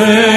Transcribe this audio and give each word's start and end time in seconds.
새 0.00 0.29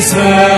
늘 0.00 0.49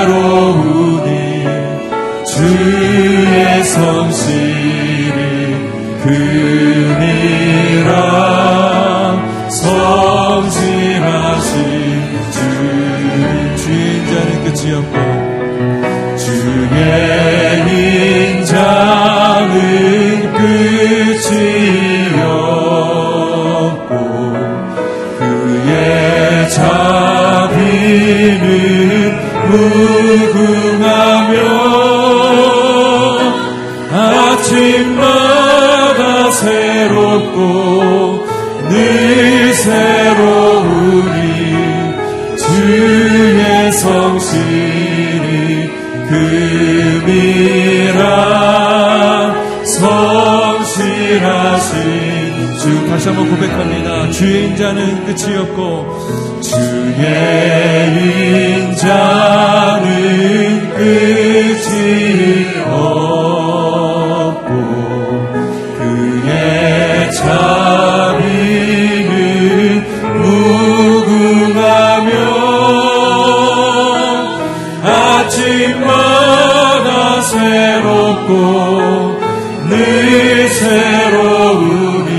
늘 79.68 80.48
새로우니 80.48 82.12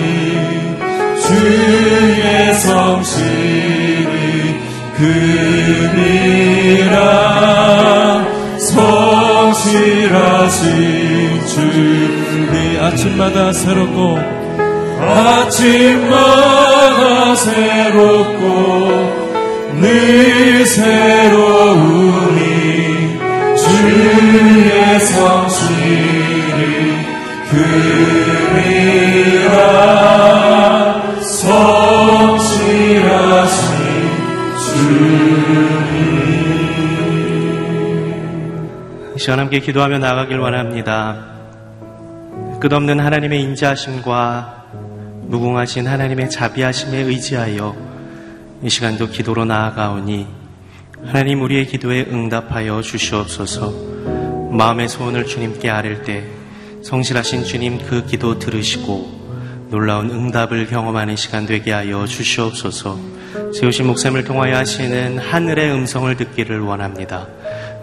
주의 1.22 2.54
성실이 2.56 4.12
금이라 4.98 6.94
성실하신 9.54 11.46
주님 11.48 12.84
아침마다 12.84 13.54
새롭고 13.54 14.20
아침마다 15.00 16.16
새롭고 17.36 19.14
늘 19.82 20.66
새로우니 20.66 22.42
주의 23.58 25.00
성실 25.00 26.23
시간 39.24 39.40
함께 39.40 39.60
기도하며 39.60 40.00
나가길 40.00 40.38
원합니다. 40.38 41.26
끝없는 42.60 43.00
하나님의 43.00 43.42
인자하심과 43.42 44.66
무궁하신 45.28 45.88
하나님의 45.88 46.30
자비하심에 46.30 46.98
의지하여 46.98 47.74
이 48.64 48.70
시간도 48.70 49.10
기도로 49.10 49.46
나아가오니 49.46 50.28
하나님 51.06 51.42
우리의 51.42 51.68
기도에 51.68 52.08
응답하여 52.12 52.82
주시옵소서 52.82 53.74
마음의 54.52 54.90
소원을 54.90 55.26
주님께 55.26 55.70
아뢰 55.70 56.02
때 56.04 56.43
성실하신 56.84 57.46
주님 57.46 57.80
그 57.88 58.06
기도 58.06 58.40
들으시고 58.40 59.24
놀라운 59.70 60.12
응답을 60.12 60.68
경험하는 60.68 61.16
시간 61.16 61.46
되게 61.46 61.72
하여 61.72 62.06
주시옵소서 62.06 63.00
세우신 63.54 63.88
목샘을 63.88 64.26
통하여 64.26 64.58
하시는 64.58 65.18
하늘의 65.18 65.72
음성을 65.72 66.16
듣기를 66.16 66.60
원합니다. 66.60 67.28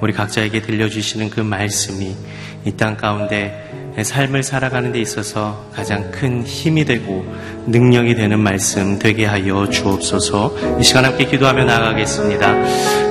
우리 0.01 0.13
각자에게 0.13 0.63
들려주시는 0.63 1.31
그 1.31 1.41
말씀이 1.41 2.15
이 2.67 2.73
땅 2.77 2.97
가운데 2.97 3.95
삶을 4.01 4.43
살아가는 4.43 4.93
데 4.93 5.01
있어서 5.01 5.67
가장 5.75 6.11
큰 6.11 6.45
힘이 6.45 6.85
되고 6.85 7.25
능력이 7.67 8.15
되는 8.15 8.39
말씀 8.39 8.99
되게 8.99 9.25
하여 9.25 9.69
주옵소서 9.69 10.79
이 10.79 10.85
시간 10.85 11.05
함께 11.05 11.25
기도하며 11.25 11.65
나가겠습니다. 11.65 12.55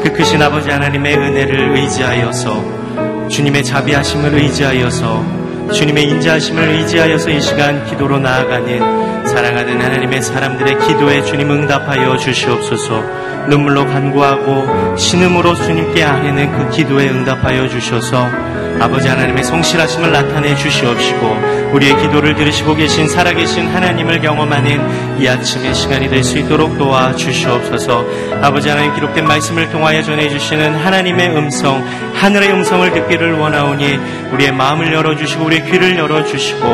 그 0.01 0.13
크신 0.13 0.41
아버지 0.41 0.69
하나님의 0.69 1.17
은혜를 1.17 1.77
의지하여서 1.77 3.27
주님의 3.29 3.63
자비하심을 3.63 4.35
의지하여서 4.35 5.38
주님의 5.73 6.05
인자하심을 6.05 6.69
의지하여서 6.69 7.29
이 7.29 7.41
시간 7.41 7.85
기도로 7.85 8.19
나아가는 8.19 9.27
사랑하는 9.27 9.81
하나님의 9.81 10.21
사람들의 10.21 10.79
기도에 10.87 11.23
주님 11.23 11.51
응답하여 11.51 12.17
주시옵소서. 12.17 13.03
눈물로 13.47 13.85
간구하고 13.85 14.97
신음으로 14.97 15.55
주님께 15.55 16.03
아뢰는 16.03 16.51
그 16.51 16.69
기도에 16.75 17.09
응답하여 17.09 17.67
주셔서 17.67 18.27
아버지 18.79 19.07
하나님의 19.09 19.43
성실하심을 19.43 20.11
나타내 20.11 20.55
주시옵시고 20.55 21.69
우리의 21.73 21.97
기도를 21.97 22.35
들으시고 22.35 22.75
계신 22.75 23.07
살아계신 23.07 23.67
하나님을 23.67 24.21
경험하는 24.21 25.19
이 25.21 25.27
아침의 25.27 25.75
시간이 25.75 26.09
될 26.09 26.23
수 26.23 26.37
있도록 26.37 26.77
도와 26.77 27.13
주시옵소서. 27.15 28.05
아버지 28.41 28.69
하나님 28.69 28.93
기록된 28.93 29.25
말씀을 29.25 29.69
통하여 29.69 30.01
전해주시는 30.01 30.75
하나님의 30.75 31.29
음성 31.35 31.83
하늘의 32.19 32.51
음성을 32.51 32.91
듣기를 32.91 33.33
원하오니 33.39 33.97
우리의 34.33 34.51
마음을 34.51 34.91
열어주시고 34.91 35.45
우리의 35.45 35.71
귀를 35.71 35.97
열어주시고 35.97 36.65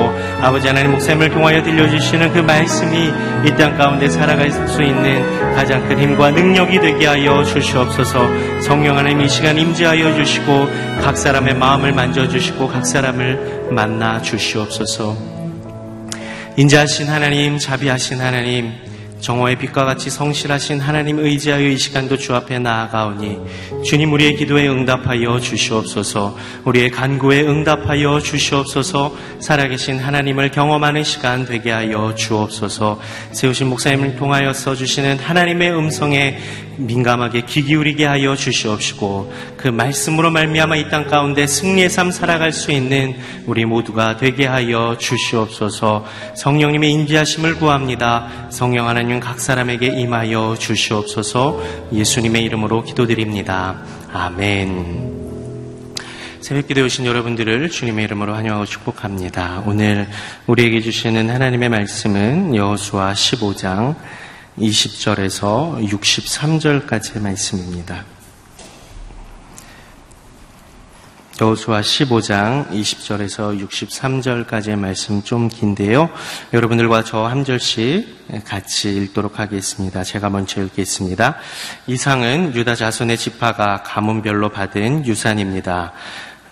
아버지 0.41 0.67
하나님 0.67 0.91
목샘을 0.91 1.29
통하여 1.29 1.61
들려주시는 1.61 2.33
그 2.33 2.39
말씀이 2.39 3.11
이 3.45 3.55
땅 3.55 3.77
가운데 3.77 4.09
살아갈 4.09 4.51
수 4.51 4.81
있는 4.81 5.55
가장 5.55 5.87
큰 5.87 5.99
힘과 5.99 6.31
능력이 6.31 6.79
되게 6.79 7.05
하여 7.05 7.43
주시옵소서. 7.43 8.27
성령 8.61 8.97
하나님 8.97 9.21
이 9.21 9.29
시간 9.29 9.57
임재하여 9.57 10.15
주시고 10.15 10.67
각 11.01 11.15
사람의 11.15 11.55
마음을 11.55 11.93
만져주시고 11.93 12.67
각 12.67 12.85
사람을 12.85 13.67
만나 13.69 14.21
주시옵소서. 14.21 15.15
인자하신 16.57 17.07
하나님 17.07 17.59
자비하신 17.59 18.19
하나님 18.19 18.73
정오의 19.25 19.55
빛과 19.57 19.85
같이 19.85 20.11
성실하신 20.11 20.79
하나님 20.79 21.17
의지하여 21.17 21.67
이 21.67 21.77
시간도 21.79 22.15
주 22.17 22.35
앞에 22.35 22.59
나아가오니 22.59 23.39
주님 23.83 24.13
우리의 24.13 24.35
기도에 24.35 24.67
응답하여 24.67 25.39
주시옵소서. 25.39 26.37
우리의 26.63 26.91
간구에 26.91 27.41
응답하여 27.41 28.19
주시옵소서. 28.19 29.15
살아계신 29.39 29.97
하나님을 29.97 30.51
경험하는 30.51 31.03
시간 31.03 31.43
되게 31.43 31.71
하여 31.71 32.13
주옵소서. 32.13 32.99
세우신 33.31 33.67
목사님을 33.67 34.15
통하여 34.15 34.53
써주시는 34.53 35.17
하나님의 35.17 35.75
음성에 35.75 36.37
민감하게 36.77 37.43
귀 37.47 37.63
기울이게 37.63 38.05
하여 38.05 38.35
주시옵시고 38.35 39.31
그 39.57 39.69
말씀으로 39.69 40.29
말미암아 40.29 40.75
이 40.75 40.89
땅 40.89 41.07
가운데 41.07 41.47
승리의 41.47 41.89
삶 41.89 42.11
살아갈 42.11 42.51
수 42.51 42.71
있는 42.71 43.15
우리 43.45 43.65
모두가 43.65 44.17
되게 44.17 44.45
하여 44.45 44.97
주시옵소서. 44.99 46.05
성령님의 46.35 46.91
인지하심을 46.91 47.55
구합니다. 47.55 48.47
성령 48.49 48.87
하나님 48.87 49.14
각 49.19 49.39
사람에게 49.39 49.87
임하여 49.87 50.55
주시옵소서 50.59 51.61
예수님의 51.93 52.43
이름으로 52.43 52.83
기도드립니다 52.83 53.81
아멘 54.13 55.15
새벽 56.45 56.67
기도에 56.67 56.83
오신 56.83 57.07
여러분들을 57.07 57.71
주님의 57.71 58.05
이름으로 58.05 58.35
환영하고 58.35 58.65
축복합니다. 58.65 59.63
오늘 59.65 60.07
우리에게 60.45 60.79
주시는 60.79 61.31
하나님의 61.31 61.69
말씀은 61.69 62.55
여호수아 62.55 63.13
15장 63.13 63.95
20절에서 64.59 65.83
63절까지의 65.89 67.21
말씀입니다. 67.23 68.14
여호수아 71.41 71.81
15장 71.81 72.69
20절에서 72.69 73.67
63절까지의 73.67 74.77
말씀 74.77 75.21
좀 75.21 75.49
긴데요. 75.49 76.09
여러분들과 76.53 77.03
저 77.03 77.27
한 77.27 77.43
절씩 77.43 78.45
같이 78.45 78.95
읽도록 78.95 79.37
하겠습니다. 79.37 80.03
제가 80.05 80.29
먼저 80.29 80.61
읽겠습니다. 80.61 81.35
이상은 81.87 82.55
유다 82.55 82.75
자손의 82.75 83.17
지파가 83.17 83.83
가문별로 83.83 84.47
받은 84.47 85.05
유산입니다. 85.05 85.91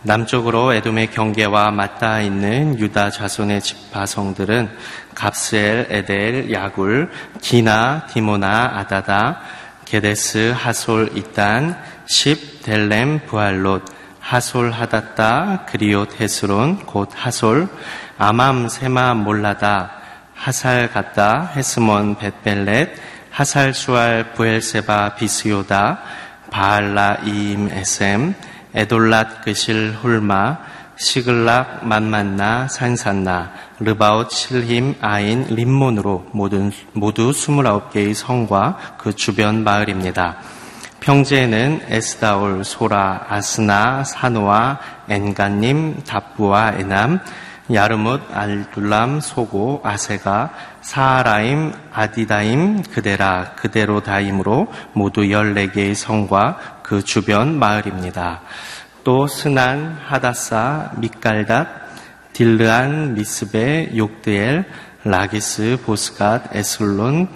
남쪽으로 0.02 0.74
에돔의 0.74 1.12
경계와 1.12 1.72
맞닿아 1.72 2.20
있는 2.20 2.78
유다 2.78 3.12
자손의 3.12 3.62
지파성들은 3.62 4.70
갑셀, 5.16 5.88
에델, 5.92 6.52
야굴, 6.52 7.10
기나, 7.40 8.06
디모나, 8.08 8.74
아다다, 8.76 9.40
게데스, 9.86 10.54
하솔, 10.54 11.12
이단, 11.16 11.82
십, 12.06 12.64
델렘, 12.64 13.22
부할롯, 13.28 13.86
하솔, 14.24 14.72
하다따, 14.72 15.66
그리옷, 15.68 16.20
헤스론, 16.20 16.86
곧 16.86 17.10
하솔, 17.14 17.68
아맘, 18.18 18.70
세마, 18.70 19.16
몰라다, 19.16 19.92
하살, 20.34 20.92
갔다, 20.92 21.52
헤스몬, 21.54 22.16
벳벨렛, 22.16 22.90
하살, 23.30 23.74
수알, 23.74 24.32
부엘세바, 24.34 25.16
비스요다, 25.16 26.00
바알라, 26.52 27.18
이임, 27.26 27.70
에셈, 27.70 28.34
에돌랏, 28.74 29.44
그실, 29.44 29.92
훌마, 30.02 30.58
시글락, 30.96 31.86
만만나, 31.86 32.70
산산나, 32.70 33.52
르바웃, 33.80 34.32
실힘, 34.32 34.96
아인, 35.02 35.46
림몬으로 35.50 36.28
모두, 36.32 36.72
모두 36.94 37.32
29개의 37.32 38.14
성과 38.14 38.78
그 38.98 39.14
주변 39.14 39.66
마을입니다. 39.66 40.38
평지에는 41.04 41.82
에스다올, 41.90 42.64
소라, 42.64 43.26
아스나, 43.28 44.06
사노아, 44.06 44.80
엔간님, 45.10 46.04
답부아, 46.08 46.76
에남, 46.78 47.20
야르뭇, 47.74 48.22
아둘람, 48.32 49.20
소고, 49.20 49.82
아세가, 49.84 50.54
사아라임, 50.80 51.74
아디다임, 51.92 52.84
그데라, 52.84 53.52
그데로다임으로 53.56 54.72
모두 54.94 55.24
14개의 55.24 55.94
성과 55.94 56.58
그 56.84 57.04
주변 57.04 57.60
마을입니다. 57.60 58.40
또 59.04 59.28
스난, 59.28 59.98
하다사, 60.06 60.92
믹달갓, 61.00 61.68
딜르안, 62.32 63.16
미스베, 63.16 63.98
욕드엘, 63.98 64.64
라기스, 65.04 65.80
보스갓, 65.86 66.56
에글론, 66.56 67.28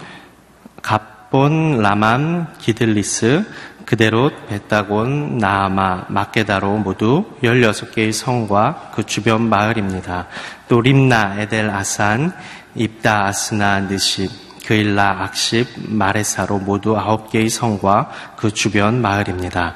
갑 0.82 1.17
본, 1.30 1.82
라맘, 1.82 2.54
기들리스, 2.60 3.44
그대로 3.86 4.32
베타곤, 4.48 5.38
나아마, 5.38 6.06
마케다로 6.10 6.78
모두 6.78 7.26
16개의 7.44 8.12
성과 8.12 8.92
그 8.94 9.06
주변 9.06 9.48
마을입니다. 9.48 10.28
또 10.68 10.82
림나, 10.82 11.40
에델 11.40 11.70
아산, 11.70 12.34
입다 12.76 13.26
아스나 13.26 13.82
느십, 13.82 14.30
그일라 14.66 15.24
악십, 15.24 15.68
마레사로 15.88 16.60
모두 16.60 16.96
9개의 16.96 17.50
성과 17.50 18.10
그 18.36 18.54
주변 18.54 19.02
마을입니다. 19.02 19.76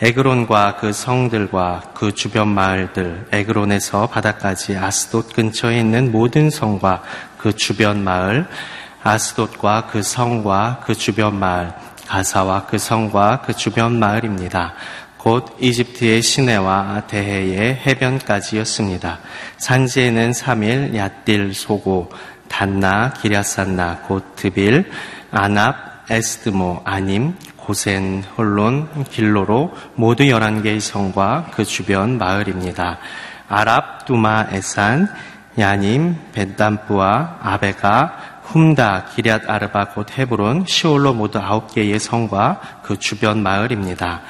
에그론과 0.00 0.76
그 0.76 0.92
성들과 0.92 1.92
그 1.94 2.12
주변 2.12 2.48
마을들, 2.48 3.28
에그론에서 3.30 4.08
바다까지 4.08 4.76
아스돗 4.76 5.32
근처에 5.32 5.78
있는 5.78 6.10
모든 6.10 6.50
성과 6.50 7.02
그 7.38 7.54
주변 7.54 8.02
마을, 8.02 8.46
아스돗과 9.02 9.86
그 9.90 10.02
성과 10.02 10.80
그 10.84 10.94
주변 10.94 11.38
마을, 11.38 11.72
가사와 12.06 12.66
그 12.66 12.78
성과 12.78 13.42
그 13.44 13.54
주변 13.54 13.98
마을입니다. 13.98 14.74
곧 15.18 15.56
이집트의 15.60 16.20
시내와 16.20 17.02
대해의 17.06 17.80
해변까지였습니다. 17.86 19.20
산지에는 19.58 20.32
3일 20.32 20.96
야딜 20.96 21.54
소고, 21.54 22.10
단나, 22.48 23.12
기랴산나, 23.12 24.00
곧 24.08 24.34
드빌, 24.36 24.90
아납, 25.30 26.10
에스드모, 26.10 26.82
아님, 26.84 27.36
고센, 27.56 28.24
홀론, 28.36 29.04
길로로 29.04 29.72
모두 29.94 30.24
11개의 30.24 30.80
성과 30.80 31.46
그 31.52 31.64
주변 31.64 32.18
마을입니다. 32.18 32.98
아랍, 33.48 34.04
두마, 34.04 34.48
에산, 34.50 35.08
야님, 35.58 36.16
벤담부와 36.32 37.38
아베가, 37.42 38.31
훔다, 38.42 39.06
기리앗 39.14 39.48
아르바, 39.48 39.90
곧 39.90 40.18
헤브론, 40.18 40.66
시올로 40.66 41.14
모두 41.14 41.40
9개의 41.40 41.98
성과 41.98 42.60
그 42.82 42.98
주변 42.98 43.42
마을입니다. 43.42 44.22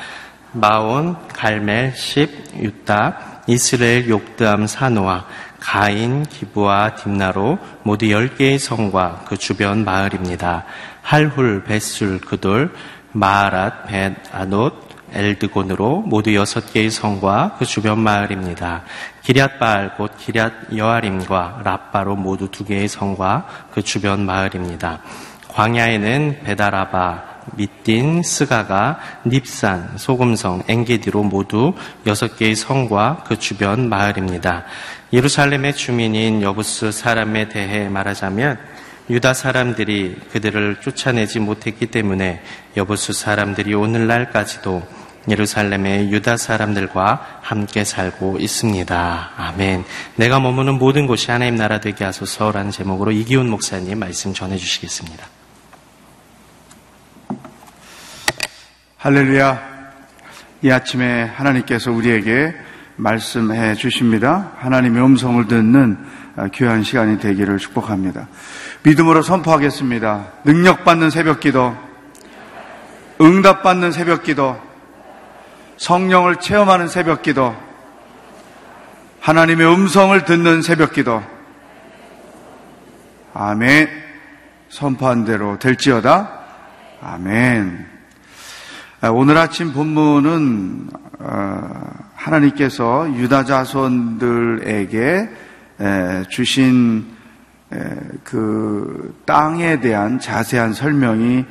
마온, 0.52 1.16
갈멜, 1.28 1.94
십, 1.96 2.28
유다, 2.56 3.42
이스라엘, 3.46 4.08
욕드암, 4.08 4.66
사노아, 4.66 5.24
가인, 5.58 6.24
기부와 6.24 6.96
딥나로 6.96 7.58
모두 7.82 8.06
10개의 8.06 8.58
성과 8.58 9.24
그 9.26 9.36
주변 9.36 9.84
마을입니다. 9.84 10.64
할훌, 11.02 11.64
벳술, 11.64 12.20
그돌, 12.20 12.72
마아랏, 13.14 13.86
벳, 13.86 14.14
아노 14.32 14.70
엘드곤으로 15.14 16.02
모두 16.02 16.34
여섯 16.34 16.72
개의 16.72 16.90
성과 16.90 17.56
그 17.58 17.64
주변 17.64 17.98
마을입니다. 17.98 18.82
기리앗바알 19.22 19.96
곧 19.96 20.12
기리앗 20.18 20.76
여아림과 20.76 21.62
라빠로 21.64 22.16
모두 22.16 22.50
두 22.50 22.64
개의 22.64 22.88
성과 22.88 23.46
그 23.72 23.82
주변 23.82 24.24
마을입니다. 24.24 25.00
광야에는 25.48 26.40
베다라바, 26.44 27.32
미딘, 27.56 28.22
스가가, 28.22 28.98
닙산, 29.24 29.96
소금성, 29.96 30.62
엥게디로 30.68 31.22
모두 31.24 31.74
여섯 32.06 32.36
개의 32.36 32.54
성과 32.54 33.24
그 33.26 33.38
주변 33.38 33.88
마을입니다. 33.88 34.64
예루살렘의 35.12 35.74
주민인 35.74 36.42
여부스 36.42 36.90
사람에 36.90 37.48
대해 37.48 37.88
말하자면 37.88 38.58
유다 39.10 39.34
사람들이 39.34 40.16
그들을 40.30 40.76
쫓아내지 40.80 41.40
못했기 41.40 41.86
때문에 41.86 42.42
여부수 42.76 43.12
사람들이 43.12 43.74
오늘날까지도 43.74 44.82
예루살렘의 45.28 46.10
유다 46.10 46.36
사람들과 46.36 47.38
함께 47.42 47.84
살고 47.84 48.38
있습니다. 48.40 49.30
아멘. 49.36 49.84
내가 50.16 50.40
머무는 50.40 50.78
모든 50.78 51.06
곳이 51.06 51.30
하나님 51.30 51.56
나라 51.56 51.80
되게 51.80 52.04
하소서라는 52.04 52.70
제목으로 52.70 53.12
이기훈 53.12 53.48
목사님 53.48 53.98
말씀 53.98 54.34
전해 54.34 54.56
주시겠습니다. 54.56 55.26
할렐루야. 58.98 59.72
이 60.62 60.70
아침에 60.70 61.24
하나님께서 61.24 61.90
우리에게 61.90 62.54
말씀해 62.96 63.74
주십니다. 63.74 64.52
하나님의 64.58 65.04
음성을 65.04 65.48
듣는 65.48 65.98
귀한 66.52 66.82
시간이 66.82 67.18
되기를 67.18 67.58
축복합니다. 67.58 68.28
믿음으로 68.84 69.22
선포하겠습니다. 69.22 70.26
능력받는 70.44 71.10
새벽 71.10 71.40
기도, 71.40 71.76
응답받는 73.20 73.92
새벽 73.92 74.22
기도, 74.22 74.56
성령을 75.82 76.36
체험하는 76.36 76.86
새벽 76.86 77.22
기도, 77.22 77.56
하나님의 79.18 79.66
음성을 79.66 80.24
듣는 80.24 80.62
새벽 80.62 80.92
기도. 80.92 81.20
아멘. 83.34 83.88
선포한 84.68 85.24
대로 85.24 85.58
될지어다. 85.58 86.38
아멘. 87.00 87.84
오늘 89.12 89.36
아침 89.36 89.72
본문은 89.72 90.88
어, 91.18 91.70
하나님께서 92.14 93.12
유다 93.16 93.44
자손들에게 93.44 95.30
주신 96.28 97.06
그 98.22 99.20
땅에 99.26 99.80
대한 99.80 100.20
자세한 100.20 100.74
설명이 100.74 101.44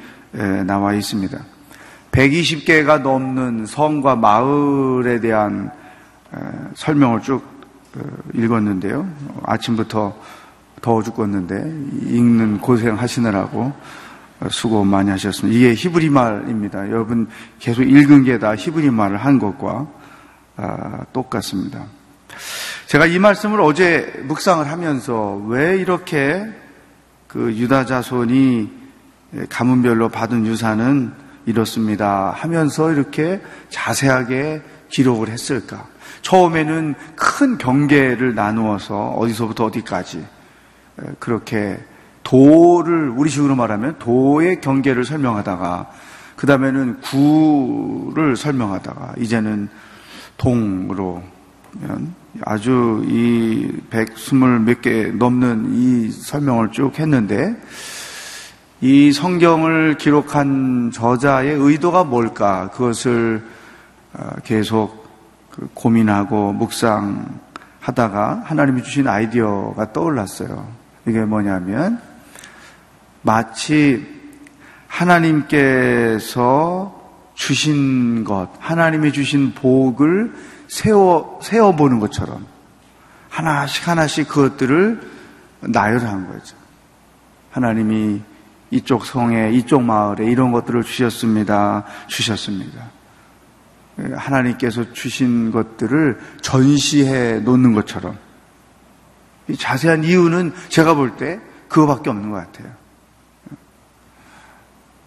나와 0.65 0.93
있습니다. 0.93 1.37
120개가 2.11 3.01
넘는 3.01 3.65
성과 3.65 4.15
마을에 4.15 5.19
대한 5.19 5.71
설명을 6.75 7.21
쭉 7.21 7.43
어, 7.95 8.01
읽었는데요. 8.33 9.07
아침부터 9.43 10.15
더워 10.81 11.03
죽겠는데 11.03 11.55
읽는 12.07 12.59
고생 12.59 12.97
하시느라고 12.97 13.73
수고 14.49 14.83
많이 14.85 15.09
하셨습니다. 15.11 15.57
이게 15.57 15.73
히브리 15.73 16.09
말입니다. 16.09 16.89
여러분 16.89 17.27
계속 17.59 17.83
읽은 17.83 18.23
게 18.23 18.39
다 18.39 18.55
히브리 18.55 18.89
말을 18.91 19.17
한 19.17 19.39
것과 19.39 19.87
아, 20.57 21.05
똑같습니다. 21.11 21.85
제가 22.87 23.05
이 23.05 23.19
말씀을 23.19 23.61
어제 23.61 24.23
묵상을 24.25 24.67
하면서 24.69 25.35
왜 25.47 25.77
이렇게 25.77 26.45
그 27.27 27.53
유다 27.55 27.85
자손이 27.85 28.69
가문별로 29.49 30.09
받은 30.09 30.45
유산은 30.45 31.13
이렇습니다 31.45 32.31
하면서 32.35 32.91
이렇게 32.91 33.41
자세하게 33.69 34.61
기록을 34.89 35.29
했을까? 35.29 35.87
처음에는 36.21 36.95
큰 37.15 37.57
경계를 37.57 38.35
나누어서 38.35 39.11
어디서부터 39.11 39.65
어디까지 39.65 40.25
그렇게 41.19 41.79
도를 42.23 43.09
우리식으로 43.09 43.55
말하면 43.55 43.97
도의 43.97 44.61
경계를 44.61 45.05
설명하다가 45.05 45.89
그 46.35 46.47
다음에는 46.47 47.01
구를 47.01 48.35
설명하다가 48.35 49.15
이제는 49.17 49.69
동으로 50.37 51.23
면 51.79 52.13
아주 52.43 53.03
이 53.07 53.71
백스물 53.89 54.59
몇개 54.61 55.11
넘는 55.17 55.73
이 55.73 56.11
설명을 56.11 56.71
쭉 56.71 56.97
했는데 56.99 57.55
이 58.83 59.11
성경을 59.11 59.97
기록한 59.97 60.89
저자의 60.91 61.53
의도가 61.53 62.03
뭘까 62.03 62.71
그것을 62.71 63.43
어, 64.13 64.31
계속 64.43 65.07
그 65.51 65.69
고민하고 65.75 66.51
묵상하다가 66.53 68.41
하나님이 68.43 68.81
주신 68.81 69.07
아이디어가 69.07 69.93
떠올랐어요. 69.93 70.67
이게 71.05 71.21
뭐냐면 71.21 72.01
마치 73.21 74.19
하나님께서 74.87 76.19
주신 77.35 78.23
것, 78.23 78.49
하나님이 78.59 79.11
주신 79.13 79.53
복을 79.53 80.33
세워, 80.67 81.39
세워보는 81.43 81.99
것처럼 81.99 82.47
하나씩 83.29 83.87
하나씩 83.87 84.27
그것들을 84.27 85.01
나열한 85.61 86.31
거죠. 86.31 86.55
하나님이 87.51 88.30
이쪽 88.71 89.05
성에, 89.05 89.51
이쪽 89.51 89.83
마을에 89.83 90.25
이런 90.31 90.51
것들을 90.51 90.83
주셨습니다. 90.83 91.83
주셨습니다. 92.07 92.89
하나님께서 94.15 94.93
주신 94.93 95.51
것들을 95.51 96.19
전시해 96.41 97.39
놓는 97.39 97.73
것처럼. 97.73 98.17
자세한 99.57 100.03
이유는 100.05 100.53
제가 100.69 100.95
볼 100.95 101.17
때 101.17 101.39
그거밖에 101.67 102.09
없는 102.09 102.31
것 102.31 102.37
같아요. 102.37 102.71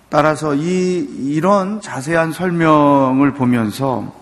따라서 0.09 0.54
이, 0.54 0.99
이런 0.99 1.80
자세한 1.80 2.33
설명을 2.33 3.33
보면서 3.33 4.14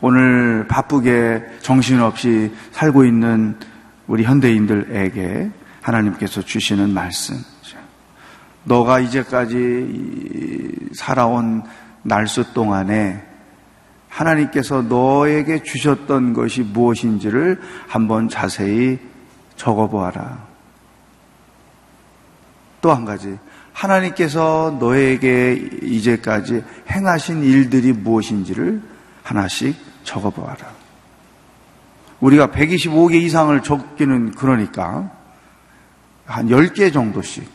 오늘 0.00 0.66
바쁘게 0.68 1.58
정신없이 1.62 2.54
살고 2.70 3.04
있는 3.04 3.58
우리 4.06 4.22
현대인들에게 4.22 5.50
하나님께서 5.88 6.42
주시는 6.42 6.92
말씀. 6.92 7.42
너가 8.64 9.00
이제까지 9.00 10.90
살아온 10.94 11.62
날수 12.02 12.52
동안에 12.52 13.24
하나님께서 14.08 14.82
너에게 14.82 15.62
주셨던 15.62 16.34
것이 16.34 16.62
무엇인지를 16.62 17.60
한번 17.88 18.28
자세히 18.28 18.98
적어보아라. 19.56 20.46
또 22.80 22.92
한 22.94 23.04
가지. 23.04 23.38
하나님께서 23.72 24.76
너에게 24.80 25.54
이제까지 25.82 26.64
행하신 26.90 27.42
일들이 27.44 27.92
무엇인지를 27.92 28.82
하나씩 29.22 29.76
적어보아라. 30.04 30.66
우리가 32.20 32.48
125개 32.48 33.14
이상을 33.22 33.62
적기는 33.62 34.32
그러니까 34.32 35.17
한 36.28 36.48
10개 36.48 36.92
정도씩 36.92 37.48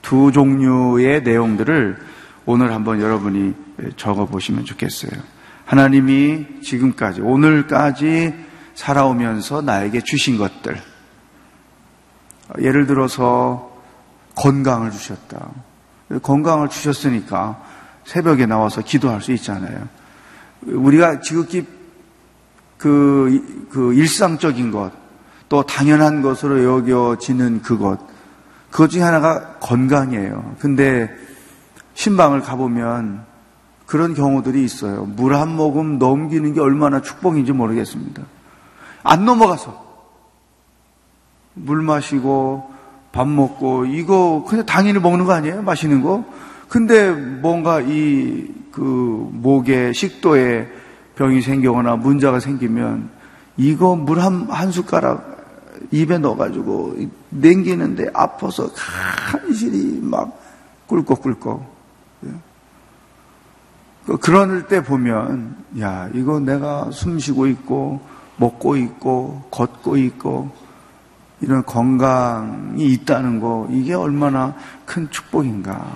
두 0.00 0.30
종류의 0.30 1.24
내용들을 1.24 1.98
오늘 2.46 2.72
한번 2.72 3.00
여러분이 3.00 3.54
적어 3.96 4.24
보시면 4.24 4.64
좋겠어요. 4.64 5.20
하나님이 5.64 6.60
지금까지, 6.62 7.22
오늘까지 7.22 8.32
살아오면서 8.76 9.62
나에게 9.62 10.00
주신 10.02 10.38
것들. 10.38 10.80
예를 12.60 12.86
들어서 12.86 13.76
건강을 14.36 14.92
주셨다. 14.92 15.50
건강을 16.22 16.68
주셨으니까 16.68 17.60
새벽에 18.04 18.46
나와서 18.46 18.80
기도할 18.82 19.20
수 19.20 19.32
있잖아요. 19.32 19.88
우리가 20.62 21.18
지극히 21.18 21.66
그, 22.78 23.66
그 23.72 23.92
일상적인 23.94 24.70
것, 24.70 24.92
또 25.48 25.62
당연한 25.62 26.22
것으로 26.22 26.64
여겨지는 26.64 27.62
그것, 27.62 27.98
그것 28.70 28.88
중에 28.88 29.02
하나가 29.02 29.54
건강이에요. 29.60 30.56
근데 30.58 31.10
신방을 31.94 32.40
가보면 32.40 33.24
그런 33.86 34.14
경우들이 34.14 34.64
있어요. 34.64 35.04
물 35.04 35.34
한 35.34 35.54
모금 35.54 35.98
넘기는 35.98 36.52
게 36.52 36.60
얼마나 36.60 37.00
축복인지 37.00 37.52
모르겠습니다. 37.52 38.22
안 39.02 39.24
넘어가서 39.24 39.84
물 41.54 41.82
마시고 41.82 42.70
밥 43.12 43.28
먹고 43.28 43.86
이거 43.86 44.44
그냥 44.48 44.66
당연히 44.66 44.98
먹는 44.98 45.24
거 45.24 45.32
아니에요? 45.32 45.62
마시는 45.62 46.02
거. 46.02 46.24
근데 46.68 47.10
뭔가 47.12 47.80
이 47.80 48.56
그 48.76 49.30
목에 49.32 49.94
식도에 49.94 50.68
병이 51.14 51.40
생기거나 51.40 51.96
문제가 51.96 52.40
생기면 52.40 53.08
이거 53.56 53.96
물 53.96 54.18
한 54.18 54.48
한 54.50 54.70
숟가락 54.70 55.35
입에 55.90 56.18
넣어가지고 56.18 56.96
냉기는데 57.30 58.10
아파서 58.14 58.70
간실히 58.72 60.00
막 60.02 60.38
꿀꺽꿀꺽. 60.86 61.62
예. 62.26 62.30
그 64.06 64.16
그럴 64.18 64.68
때 64.68 64.82
보면 64.82 65.56
야 65.80 66.08
이거 66.14 66.38
내가 66.38 66.90
숨 66.92 67.18
쉬고 67.18 67.46
있고 67.48 68.00
먹고 68.36 68.76
있고 68.76 69.42
걷고 69.50 69.96
있고 69.96 70.50
이런 71.40 71.64
건강이 71.64 72.84
있다는 72.92 73.40
거 73.40 73.68
이게 73.70 73.94
얼마나 73.94 74.54
큰 74.84 75.10
축복인가. 75.10 75.94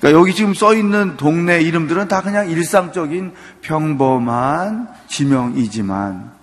그러니까 0.00 0.20
여기 0.20 0.34
지금 0.34 0.54
써 0.54 0.74
있는 0.74 1.16
동네 1.16 1.60
이름들은 1.60 2.08
다 2.08 2.22
그냥 2.22 2.50
일상적인 2.50 3.32
평범한 3.60 4.88
지명이지만 5.06 6.33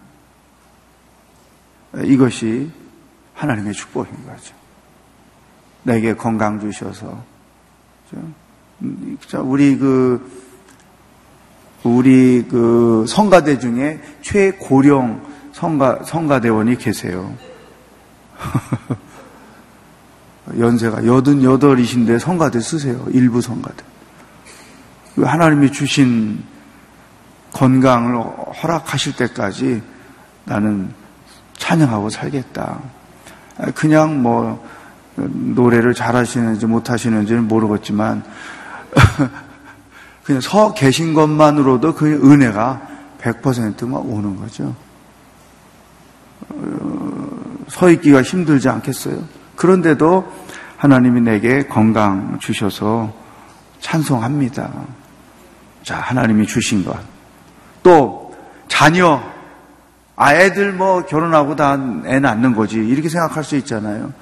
이것이 2.03 2.71
하나님의 3.33 3.73
축복인 3.73 4.25
거죠. 4.25 4.53
내게 5.83 6.13
건강 6.13 6.59
주셔서 6.59 7.23
우리 9.43 9.77
그 9.77 10.41
우리 11.83 12.45
그 12.47 13.05
성가대 13.07 13.59
중에 13.59 13.99
최고령 14.21 15.25
성가, 15.53 16.03
성가대원이 16.03 16.77
계세요. 16.77 17.35
연세가 20.57 21.05
여든 21.05 21.43
여덟이신데 21.43 22.19
성가대 22.19 22.59
쓰세요. 22.59 23.05
일부 23.09 23.41
성가대. 23.41 23.83
하나님이 25.17 25.71
주신 25.71 26.43
건강을 27.53 28.23
허락하실 28.63 29.15
때까지 29.17 29.83
나는 30.45 30.93
찬양하고 31.57 32.09
살겠다. 32.09 32.79
그냥 33.75 34.21
뭐 34.21 34.65
노래를 35.15 35.93
잘하시는지 35.93 36.65
못하시는지는 36.65 37.47
모르겠지만 37.47 38.23
그냥 40.23 40.41
서 40.41 40.73
계신 40.73 41.13
것만으로도 41.13 41.95
그 41.95 42.07
은혜가 42.07 42.81
100%막 43.19 44.05
오는 44.05 44.35
거죠. 44.37 44.75
서 47.67 47.89
있기가 47.89 48.21
힘들지 48.21 48.69
않겠어요? 48.69 49.17
그런데도 49.55 50.31
하나님이 50.77 51.21
내게 51.21 51.67
건강 51.67 52.39
주셔서 52.39 53.13
찬송합니다. 53.79 54.71
자, 55.83 55.97
하나님이 55.97 56.47
주신 56.47 56.83
것. 56.83 56.97
또, 57.83 58.35
자녀. 58.67 59.21
아, 60.23 60.35
애들 60.35 60.73
뭐 60.73 61.03
결혼하고 61.05 61.55
다 61.55 61.79
애 62.05 62.19
낳는 62.19 62.53
거지. 62.53 62.77
이렇게 62.77 63.09
생각할 63.09 63.43
수 63.43 63.55
있잖아요. 63.57 64.13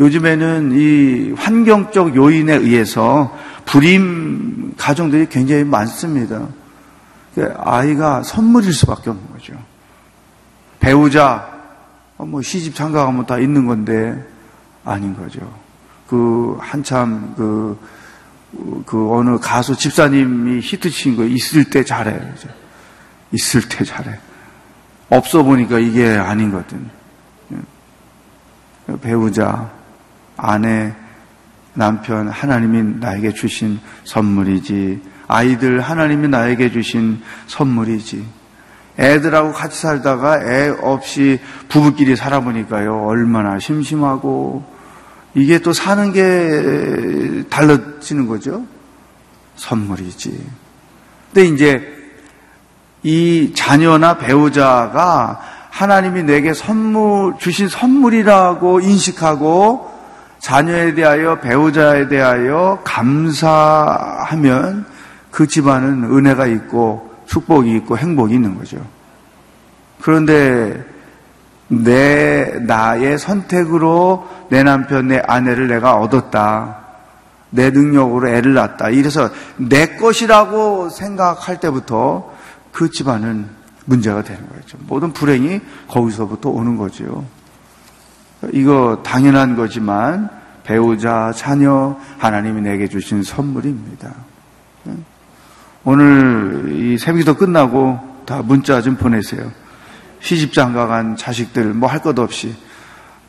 요즘에는 0.00 0.72
이 0.72 1.32
환경적 1.36 2.16
요인에 2.16 2.54
의해서 2.54 3.36
불임 3.66 4.72
가정들이 4.78 5.26
굉장히 5.28 5.64
많습니다. 5.64 6.48
아이가 7.58 8.22
선물일 8.22 8.72
수밖에 8.72 9.10
없는 9.10 9.30
거죠. 9.32 9.52
배우자, 10.80 11.46
어, 12.16 12.24
뭐 12.24 12.40
시집 12.40 12.74
장가 12.74 13.04
가면 13.04 13.26
다 13.26 13.38
있는 13.38 13.66
건데 13.66 14.26
아닌 14.84 15.14
거죠. 15.14 15.40
그 16.08 16.56
한참 16.60 17.34
그, 17.36 17.78
그 18.86 19.12
어느 19.12 19.38
가수 19.38 19.76
집사님이 19.76 20.60
히트친 20.60 21.16
거 21.16 21.24
있을 21.24 21.68
때 21.68 21.84
잘해. 21.84 22.18
있을 23.32 23.68
때 23.68 23.84
잘해. 23.84 24.18
없어 25.16 25.42
보니까 25.42 25.78
이게 25.78 26.08
아닌 26.08 26.50
거든. 26.52 26.90
예. 27.52 28.96
배우자, 29.00 29.70
아내, 30.36 30.94
남편, 31.74 32.28
하나님이 32.28 33.00
나에게 33.00 33.32
주신 33.32 33.80
선물이지. 34.04 35.00
아이들, 35.26 35.80
하나님이 35.80 36.28
나에게 36.28 36.70
주신 36.70 37.20
선물이지. 37.46 38.24
애들하고 38.98 39.52
같이 39.52 39.80
살다가 39.80 40.40
애 40.40 40.68
없이 40.68 41.40
부부끼리 41.68 42.14
살아보니까요, 42.14 43.06
얼마나 43.06 43.58
심심하고, 43.58 44.64
이게 45.34 45.58
또 45.58 45.72
사는 45.72 46.12
게 46.12 47.44
달라지는 47.50 48.28
거죠? 48.28 48.64
선물이지. 49.56 50.46
근데 51.32 51.48
이제 51.48 52.03
이 53.04 53.52
자녀나 53.54 54.16
배우자가 54.16 55.38
하나님이 55.70 56.24
내게 56.24 56.54
선물, 56.54 57.34
주신 57.38 57.68
선물이라고 57.68 58.80
인식하고 58.80 59.92
자녀에 60.40 60.94
대하여 60.94 61.38
배우자에 61.40 62.08
대하여 62.08 62.80
감사하면 62.84 64.86
그 65.30 65.46
집안은 65.46 66.04
은혜가 66.04 66.46
있고 66.46 67.14
축복이 67.26 67.76
있고 67.76 67.98
행복이 67.98 68.34
있는 68.34 68.56
거죠. 68.56 68.78
그런데 70.00 70.84
내 71.68 72.58
나의 72.60 73.18
선택으로 73.18 74.26
내 74.48 74.62
남편 74.62 75.08
내 75.08 75.18
아내를 75.18 75.68
내가 75.68 75.96
얻었다. 75.96 76.78
내 77.50 77.70
능력으로 77.70 78.28
애를 78.28 78.54
낳았다. 78.54 78.88
이래서 78.90 79.28
내 79.56 79.96
것이라고 79.96 80.88
생각할 80.88 81.60
때부터 81.60 82.33
그 82.74 82.90
집안은 82.90 83.46
문제가 83.86 84.22
되는 84.24 84.46
거죠. 84.48 84.76
모든 84.80 85.12
불행이 85.12 85.60
거기서부터 85.88 86.50
오는 86.50 86.76
거죠. 86.76 87.24
이거 88.52 89.00
당연한 89.04 89.54
거지만 89.56 90.28
배우자, 90.64 91.32
자녀, 91.34 91.96
하나님이 92.18 92.62
내게 92.62 92.88
주신 92.88 93.22
선물입니다. 93.22 94.12
오늘 95.84 96.72
이 96.72 96.98
새벽기도 96.98 97.34
끝나고 97.36 98.00
다 98.26 98.42
문자 98.42 98.80
좀 98.82 98.96
보내세요. 98.96 99.52
시집장가 100.20 100.86
간 100.86 101.16
자식들 101.16 101.74
뭐 101.74 101.88
할 101.88 102.00
것 102.00 102.18
없이 102.18 102.56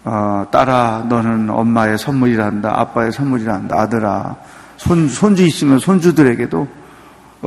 어, 0.05 0.47
딸아 0.51 1.05
너는 1.09 1.49
엄마의 1.49 1.97
선물이란다 1.97 2.79
아빠의 2.79 3.11
선물이란다 3.11 3.75
아들아 3.77 4.37
손, 4.77 5.09
손주 5.09 5.43
있으면 5.43 5.79
손주들에게도 5.79 6.84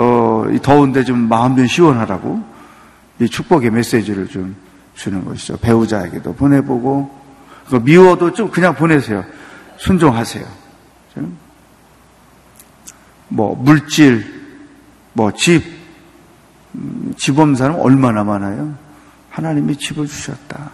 어, 0.01 0.45
더운데 0.63 1.05
좀 1.05 1.29
마음 1.29 1.57
좀 1.57 1.67
시원하라고 1.67 2.43
이 3.21 3.29
축복의 3.29 3.71
메시지를 3.71 4.29
좀 4.29 4.55
주는 4.95 5.25
것이죠 5.25 5.57
배우자에게도 5.57 6.35
보내보고 6.35 7.19
미워도 7.83 8.33
좀 8.33 8.51
그냥 8.51 8.75
보내세요 8.75 9.25
순종하세요 9.77 10.45
뭐 13.29 13.55
물질 13.55 14.39
뭐 15.13 15.33
집, 15.33 15.63
음, 16.75 17.13
집 17.17 17.39
없는 17.39 17.57
사람 17.57 17.81
얼마나 17.81 18.25
많아요? 18.25 18.75
하나님이 19.31 19.77
집을 19.77 20.07
주셨다. 20.07 20.71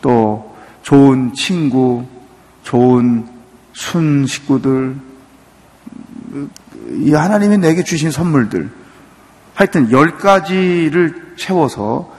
또 0.00 0.54
좋은 0.82 1.32
친구, 1.34 2.04
좋은 2.62 3.26
순 3.72 4.26
식구들, 4.26 4.96
이 6.88 7.12
하나님이 7.12 7.58
내게 7.58 7.82
주신 7.82 8.10
선물들, 8.10 8.70
하여튼 9.54 9.90
열 9.90 10.18
가지를 10.18 11.34
채워서 11.36 12.12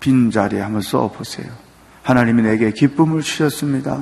빈자리에 0.00 0.60
한번 0.60 0.82
써보세요. 0.82 1.46
하나님이 2.02 2.42
내게 2.42 2.70
기쁨을 2.70 3.22
주셨습니다. 3.22 3.98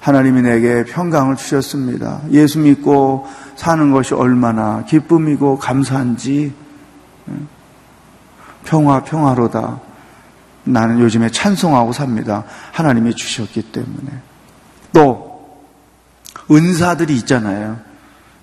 하나님이 0.00 0.42
내게 0.42 0.84
평강을 0.84 1.36
주셨습니다. 1.36 2.22
예수 2.30 2.58
믿고 2.58 3.26
사는 3.56 3.92
것이 3.92 4.14
얼마나 4.14 4.84
기쁨이고 4.84 5.58
감사한지 5.58 6.52
평화 8.64 9.02
평화로다. 9.02 9.80
나는 10.64 11.00
요즘에 11.00 11.30
찬송하고 11.30 11.92
삽니다. 11.92 12.44
하나님이 12.72 13.14
주셨기 13.14 13.62
때문에. 13.72 14.10
또 14.92 15.60
은사들이 16.50 17.14
있잖아요. 17.16 17.78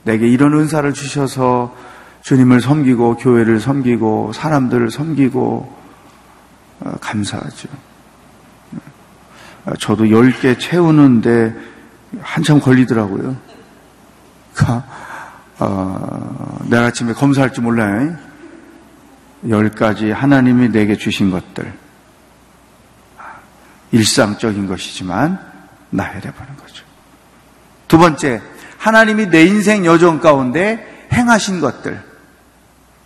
내게 0.07 0.27
이런 0.27 0.53
은사를 0.53 0.91
주셔서 0.93 1.75
주님을 2.21 2.61
섬기고 2.61 3.17
교회를 3.17 3.59
섬기고 3.59 4.31
사람들을 4.33 4.89
섬기고 4.89 5.77
어, 6.79 6.91
감사하죠. 7.01 7.67
어, 9.65 9.73
저도 9.79 10.05
10개 10.05 10.57
채우는데 10.59 11.53
한참 12.21 12.59
걸리더라고요. 12.59 13.35
어, 15.59 16.59
내일 16.69 16.83
아침에 16.83 17.13
검사할 17.13 17.51
줄 17.51 17.63
몰라요. 17.65 18.15
10가지 19.43 20.11
하나님이 20.11 20.69
내게 20.69 20.95
주신 20.95 21.31
것들. 21.31 21.73
일상적인 23.91 24.67
것이지만 24.67 25.39
나열해 25.89 26.31
보는 26.31 26.57
거죠. 26.57 26.85
두 27.87 27.97
번째, 27.97 28.41
하나님이 28.87 29.29
내 29.29 29.45
인생 29.45 29.85
여정 29.85 30.19
가운데 30.19 31.07
행하신 31.11 31.59
것들. 31.59 32.01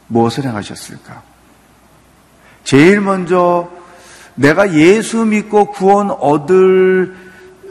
무엇을 0.08 0.44
행하셨을까? 0.46 1.22
제일 2.64 3.02
먼저 3.02 3.70
내가 4.36 4.74
예수 4.74 5.26
믿고 5.26 5.72
구원 5.72 6.12
얻을 6.12 7.16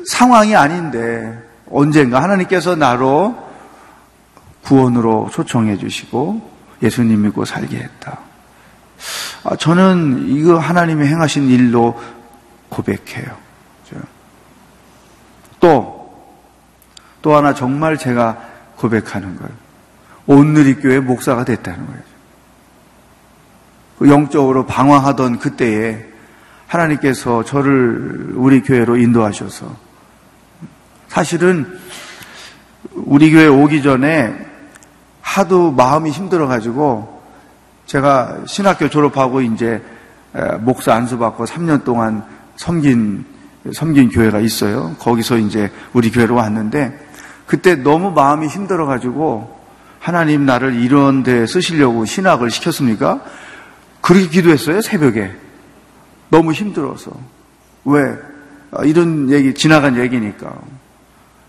상황이 0.06 0.56
아닌데 0.56 1.38
언젠가 1.70 2.22
하나님께서 2.22 2.76
나로 2.76 3.48
구원으로 4.64 5.30
초청해 5.32 5.78
주시고 5.78 6.50
예수님 6.82 7.22
믿고 7.22 7.44
살게 7.44 7.76
했다. 7.76 8.20
아, 9.44 9.56
저는 9.56 10.26
이거 10.28 10.58
하나님이 10.58 11.06
행하신 11.06 11.48
일로 11.48 12.00
고백해요. 12.68 13.36
또, 15.60 15.99
또 17.22 17.36
하나 17.36 17.54
정말 17.54 17.98
제가 17.98 18.38
고백하는 18.76 19.36
거예요. 19.36 19.52
온누리교회 20.26 21.00
목사가 21.00 21.44
됐다는 21.44 21.86
거예요. 21.86 22.02
그 23.98 24.08
영적으로 24.08 24.64
방황하던 24.66 25.38
그때에 25.38 26.06
하나님께서 26.66 27.44
저를 27.44 28.32
우리 28.34 28.62
교회로 28.62 28.96
인도하셔서 28.96 29.76
사실은 31.08 31.78
우리 32.94 33.30
교회 33.32 33.46
오기 33.46 33.82
전에 33.82 34.46
하도 35.20 35.72
마음이 35.72 36.10
힘들어가지고 36.10 37.20
제가 37.86 38.38
신학교 38.46 38.88
졸업하고 38.88 39.40
이제 39.42 39.82
목사 40.60 40.94
안수받고 40.94 41.44
3년 41.44 41.84
동안 41.84 42.24
섬긴, 42.56 43.24
섬긴 43.72 44.10
교회가 44.10 44.38
있어요. 44.38 44.94
거기서 45.00 45.38
이제 45.38 45.70
우리 45.92 46.10
교회로 46.10 46.36
왔는데 46.36 47.09
그때 47.50 47.74
너무 47.74 48.12
마음이 48.12 48.46
힘들어가지고 48.46 49.58
하나님 49.98 50.46
나를 50.46 50.76
이런 50.76 51.24
데 51.24 51.48
쓰시려고 51.48 52.04
신학을 52.04 52.48
시켰습니까? 52.48 53.24
그렇게 54.00 54.28
기도했어요, 54.28 54.80
새벽에. 54.80 55.32
너무 56.28 56.52
힘들어서. 56.52 57.10
왜? 57.86 58.14
아, 58.70 58.84
이런 58.84 59.30
얘기, 59.30 59.52
지나간 59.52 59.98
얘기니까. 59.98 60.54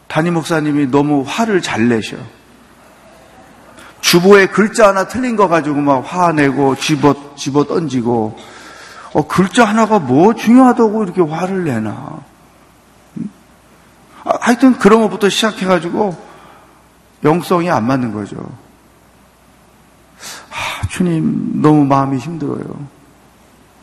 담임 0.08 0.34
목사님이 0.34 0.88
너무 0.88 1.24
화를 1.24 1.62
잘 1.62 1.88
내셔. 1.88 2.18
주보에 4.02 4.48
글자 4.48 4.88
하나 4.88 5.08
틀린 5.08 5.36
거 5.36 5.48
가지고 5.48 5.82
막 5.82 6.00
화내고 6.00 6.78
집어, 6.78 7.36
집어 7.36 7.66
던지고, 7.66 8.40
어, 9.14 9.28
글자 9.28 9.66
하나가 9.66 10.00
뭐 10.00 10.34
중요하다고 10.34 11.04
이렇게 11.04 11.22
화를 11.22 11.64
내나. 11.64 12.31
음? 14.26 14.30
아, 14.30 14.38
하여튼 14.42 14.78
그런 14.78 15.02
것부터 15.02 15.30
시작해가지고 15.30 16.18
영성이 17.24 17.70
안 17.70 17.86
맞는 17.86 18.14
거죠. 18.14 18.38
아, 20.50 20.88
주님, 20.88 21.62
너무 21.62 21.86
마음이 21.86 22.18
힘들어요. 22.18 22.88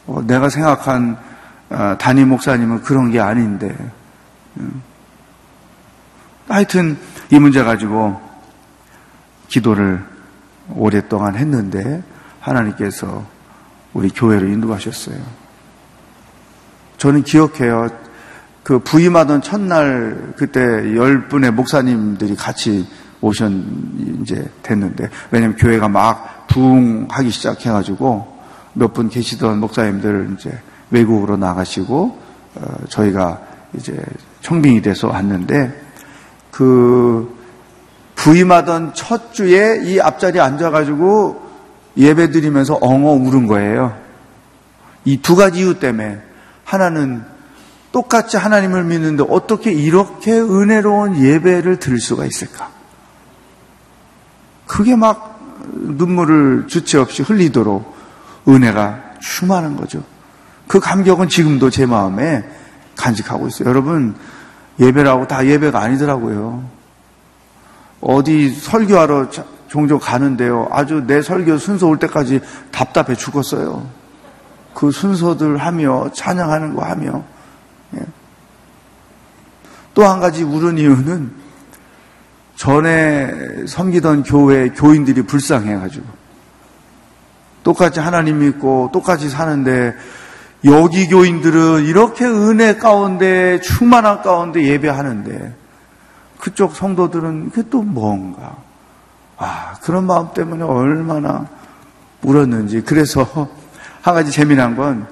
어, 0.07 0.23
내가 0.27 0.49
생각한 0.49 1.19
어, 1.71 1.97
담임 1.99 2.29
목사님은 2.29 2.83
그런 2.83 3.11
게 3.11 3.21
아닌데. 3.21 3.75
음. 4.57 4.83
하여튼 6.49 6.99
이 7.31 7.39
문제 7.39 7.63
가지고 7.63 8.21
기도를 9.49 10.03
오랫동안 10.71 11.37
했는데 11.37 12.03
하나님께서 12.41 13.25
우리 13.93 14.09
교회를 14.09 14.49
인도하셨어요. 14.49 15.19
저는 16.97 17.23
기억해요. 17.23 17.89
그 18.69 18.81
부임하던 18.81 19.41
첫날 19.41 20.35
그때 20.37 20.61
열 20.95 21.27
분의 21.29 21.53
목사님들이 21.53 22.37
같이 22.37 22.87
오셨 23.23 23.51
이제 24.21 24.47
됐는데 24.63 25.09
왜냐면 25.31 25.57
교회가 25.57 25.89
막 25.89 26.47
부흥하기 26.49 27.31
시작해가지고 27.31 28.37
몇 28.75 28.93
분 28.93 29.09
계시던 29.09 29.59
목사님들 29.61 30.35
이제 30.39 30.61
외국으로 30.91 31.39
나가시고 31.39 32.19
어, 32.57 32.75
저희가 32.91 33.41
이제 33.73 33.97
청빙이 34.43 34.83
돼서 34.83 35.09
왔는데 35.09 35.73
그 36.51 37.35
부임하던 38.17 38.93
첫 38.93 39.33
주에 39.33 39.81
이 39.85 39.99
앞자리에 39.99 40.43
앉아가지고 40.43 41.41
예배 41.97 42.33
드리면서 42.33 42.75
엉어 42.83 43.13
울은 43.13 43.47
거예요. 43.47 43.97
이 45.07 45.23
두 45.23 45.37
가지 45.37 45.61
이유 45.61 45.79
때문에 45.79 46.21
하나는 46.65 47.38
똑같이 47.93 48.37
하나님을 48.37 48.85
믿는데 48.85 49.25
어떻게 49.29 49.73
이렇게 49.73 50.33
은혜로운 50.33 51.23
예배를 51.23 51.79
드릴 51.79 52.01
수가 52.01 52.27
있을까? 52.27 52.71
그게 54.67 54.95
막 54.97 55.41
눈물을 55.73 56.67
주체 56.69 56.99
없이 56.99 57.23
흘리도록 57.23 57.97
은혜가 58.47 59.15
충만한 59.21 59.77
거죠. 59.77 60.03
그 60.67 60.81
감격은 60.81 61.29
지금도 61.29 61.71
제 61.71 61.87
마음에 61.87 62.45
간직하고 62.97 63.49
있어요. 63.49 63.69
여러분, 63.69 64.15
예배라고 64.79 65.27
다 65.27 65.47
예배가 65.47 65.81
아니더라고요. 65.81 66.63
어디 68.01 68.51
설교하러 68.51 69.29
종종 69.69 69.99
가는데요. 69.99 70.69
아주 70.71 71.05
내 71.07 71.23
설교 71.23 71.59
순서 71.59 71.87
올 71.87 71.99
때까지 71.99 72.41
답답해 72.71 73.15
죽었어요. 73.17 73.87
그 74.75 74.91
순서들 74.91 75.59
하며 75.59 76.11
찬양하는 76.13 76.75
거 76.75 76.85
하며 76.85 77.25
예. 77.25 77.38
또 79.95 80.05
한 80.05 80.21
가지 80.21 80.45
울은 80.45 80.79
이유는 80.79 81.33
전에 82.55 83.67
섬기던 83.67 84.23
교회 84.23 84.69
교인들이 84.71 85.23
불쌍해가지고 85.23 86.05
똑같이 87.65 88.01
하나님 88.01 88.39
믿고 88.39 88.91
똑같이 88.93 89.29
사는데 89.29 89.95
여기 90.65 91.09
교인들은 91.09 91.85
이렇게 91.85 92.25
은혜 92.25 92.77
가운데 92.77 93.61
충만한 93.61 94.23
가운데 94.23 94.63
예배하는데 94.63 95.55
그쪽 96.39 96.75
성도들은 96.75 97.51
그게 97.51 97.69
또 97.69 97.83
뭔가? 97.83 98.57
아 99.37 99.75
그런 99.83 100.07
마음 100.07 100.33
때문에 100.33 100.65
얼마나 100.65 101.47
울었는지. 102.23 102.83
그래서 102.83 103.27
한 104.03 104.15
가지 104.15 104.31
재미난 104.31 104.77
건 104.77 105.07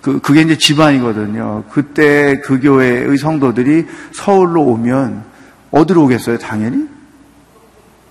그, 0.00 0.20
그게 0.20 0.42
이제 0.42 0.56
집안이거든요. 0.56 1.64
그때 1.70 2.40
그 2.40 2.60
교회의 2.60 3.16
성도들이 3.16 3.86
서울로 4.14 4.62
오면 4.62 5.24
어디로 5.70 6.04
오겠어요? 6.04 6.38
당연히? 6.38 6.88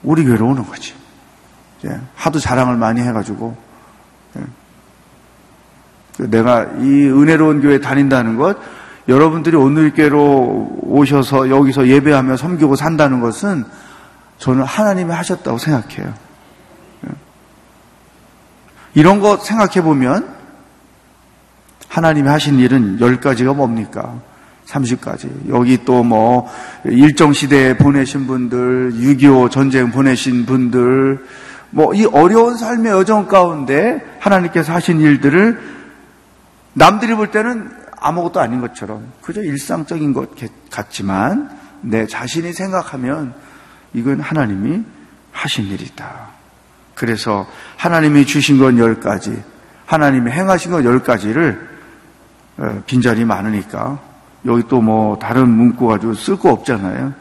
우리 0.04 0.24
교회로 0.24 0.46
오는 0.48 0.66
거지. 0.66 0.94
하도 2.16 2.40
자랑을 2.40 2.76
많이 2.76 3.02
해가지고. 3.02 3.56
예. 4.38 6.28
내가 6.28 6.64
이 6.80 7.06
은혜로운 7.08 7.62
교회 7.62 7.80
다닌다는 7.80 8.36
것, 8.38 8.58
여러분들이 9.08 9.56
오늘 9.56 9.94
교회로 9.94 10.80
오셔서 10.82 11.50
여기서 11.50 11.88
예배하며 11.88 12.38
섬기고 12.38 12.76
산다는 12.76 13.22
것은 13.22 13.64
저는 14.38 14.64
하나님이 14.64 15.12
하셨다고 15.14 15.58
생각해요. 15.58 16.14
이런 18.94 19.20
거 19.22 19.38
생각해 19.38 19.84
보면 19.84 20.37
하나님이 21.88 22.28
하신 22.28 22.60
일은 22.60 23.00
열 23.00 23.20
가지가 23.20 23.54
뭡니까? 23.54 24.20
30가지. 24.68 25.30
여기 25.50 25.84
또 25.86 26.04
뭐 26.04 26.50
일정 26.86 27.34
시대에 27.34 27.78
보내신 27.78 28.28
분들, 28.28 28.94
6.25 28.94 29.50
전쟁 29.52 29.92
보내신 29.92 30.46
분들, 30.46 31.26
뭐 31.72 31.94
이 31.94 32.06
어려운 32.06 32.58
삶의 32.58 32.92
여정 32.92 33.28
가운데 33.28 34.02
하나님께서 34.20 34.74
하신 34.74 35.02
일들을 35.02 35.60
남들이 36.74 37.16
볼 37.16 37.32
때는 37.32 37.72
아무것도 38.00 38.40
아닌 38.40 38.62
것처럼 38.62 39.12
그저 39.22 39.42
일상적인 39.42 40.14
것 40.14 40.30
같지만 40.70 41.50
내 41.82 42.06
자신이 42.06 42.54
생각하면 42.54 43.34
이건 43.94 44.20
하나님이 44.20 44.84
하신 45.32 45.66
일이다. 45.66 46.30
그래서 46.94 47.48
하나님이 47.78 48.26
주신 48.26 48.60
건열 48.60 49.00
가지, 49.00 49.42
하나님이 49.86 50.32
행하신 50.32 50.72
건열 50.72 51.04
가지를 51.04 51.60
어, 51.60 51.67
빈자리 52.86 53.26
많으니까 53.26 54.00
여기 54.46 54.64
또 54.68 54.82
뭐 54.82 55.18
다른 55.20 55.50
문구 55.50 55.88
가지고 55.88 56.14
쓸 56.14 56.38
거 56.38 56.52
없잖아요. 56.52 57.14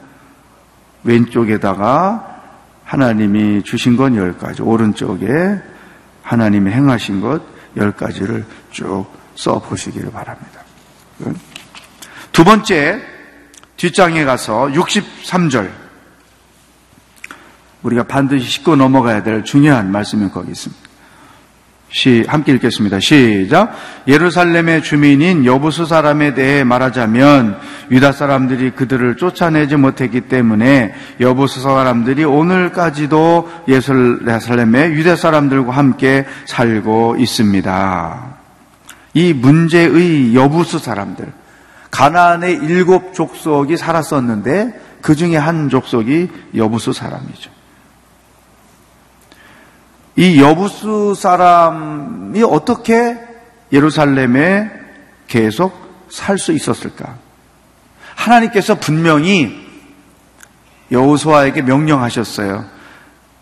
왼쪽에다가 1.04 2.40
하나님이 2.84 3.62
주신 3.62 3.96
건 3.96 4.16
열 4.16 4.38
가지, 4.38 4.62
오른쪽에 4.62 5.60
하나님이 6.22 6.70
행하신 6.70 7.20
것 7.20 7.42
열 7.76 7.92
가지를 7.92 8.46
쭉 8.70 9.06
써 9.36 9.58
보시기를 9.58 10.10
바랍니다. 10.10 10.62
두 12.32 12.42
번째, 12.42 13.02
뒷장에 13.76 14.24
가서 14.24 14.68
63절. 14.68 15.70
우리가 17.82 18.04
반드시 18.04 18.50
짚고 18.50 18.76
넘어가야 18.76 19.22
될 19.22 19.44
중요한 19.44 19.92
말씀이 19.92 20.30
거기 20.30 20.52
있습니다. 20.52 20.85
시, 21.88 22.24
함께 22.26 22.52
읽겠습니다. 22.52 22.98
시작. 23.00 23.72
예루살렘의 24.08 24.82
주민인 24.82 25.44
여부수 25.44 25.86
사람에 25.86 26.34
대해 26.34 26.64
말하자면 26.64 27.58
유다 27.90 28.12
사람들이 28.12 28.72
그들을 28.72 29.16
쫓아내지 29.16 29.76
못했기 29.76 30.22
때문에 30.22 30.94
여부수 31.20 31.60
사람들이 31.60 32.24
오늘까지도 32.24 33.50
예루살렘의 33.68 34.92
유다 34.92 35.16
사람들과 35.16 35.72
함께 35.72 36.26
살고 36.46 37.16
있습니다. 37.18 38.36
이 39.14 39.32
문제의 39.32 40.34
여부수 40.34 40.78
사람들, 40.78 41.32
가나안의 41.90 42.56
일곱 42.64 43.14
족속이 43.14 43.76
살았었는데 43.76 44.80
그 45.00 45.14
중에 45.14 45.36
한 45.36 45.68
족속이 45.68 46.28
여부수 46.56 46.92
사람이죠. 46.92 47.55
이 50.16 50.40
여부수 50.40 51.14
사람이 51.16 52.42
어떻게 52.42 53.18
예루살렘에 53.72 54.70
계속 55.28 55.86
살 56.10 56.38
수 56.38 56.52
있었을까? 56.52 57.16
하나님께서 58.14 58.76
분명히 58.76 59.66
여호수아에게 60.90 61.62
명령하셨어요. 61.62 62.64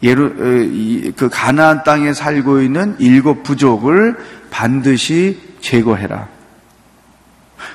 예루 0.03 0.27
어, 0.27 1.13
그 1.17 1.29
가나안 1.31 1.85
땅에 1.85 2.13
살고 2.13 2.61
있는 2.61 2.97
일곱 2.99 3.43
부족을 3.43 4.17
반드시 4.51 5.41
제거해라. 5.61 6.29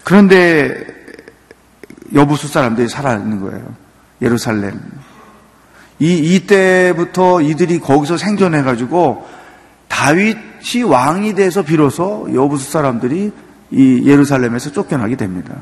그런데 0.03 0.85
여부수 2.13 2.47
사람들이 2.47 2.89
살아 2.89 3.15
있는 3.15 3.39
거예요. 3.41 3.75
예루살렘. 4.21 4.79
이, 5.99 6.35
이때부터 6.35 7.41
이들이 7.41 7.79
거기서 7.79 8.17
생존해가지고 8.17 9.27
다윗이 9.87 10.83
왕이 10.87 11.35
돼서 11.35 11.61
비로소 11.61 12.27
여부수 12.33 12.71
사람들이 12.71 13.31
이 13.71 14.03
예루살렘에서 14.05 14.71
쫓겨나게 14.71 15.15
됩니다. 15.15 15.55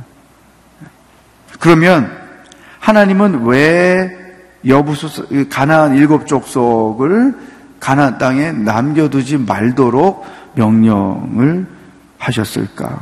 그러면 1.60 2.12
하나님은 2.80 3.46
왜 3.46 4.10
여부수 4.66 5.48
가나안 5.50 5.96
일곱 5.96 6.28
족속을 6.28 7.36
가나안 7.80 8.18
땅에 8.18 8.52
남겨두지 8.52 9.38
말도록 9.38 10.26
명령을 10.56 11.68
하셨을까? 12.18 13.00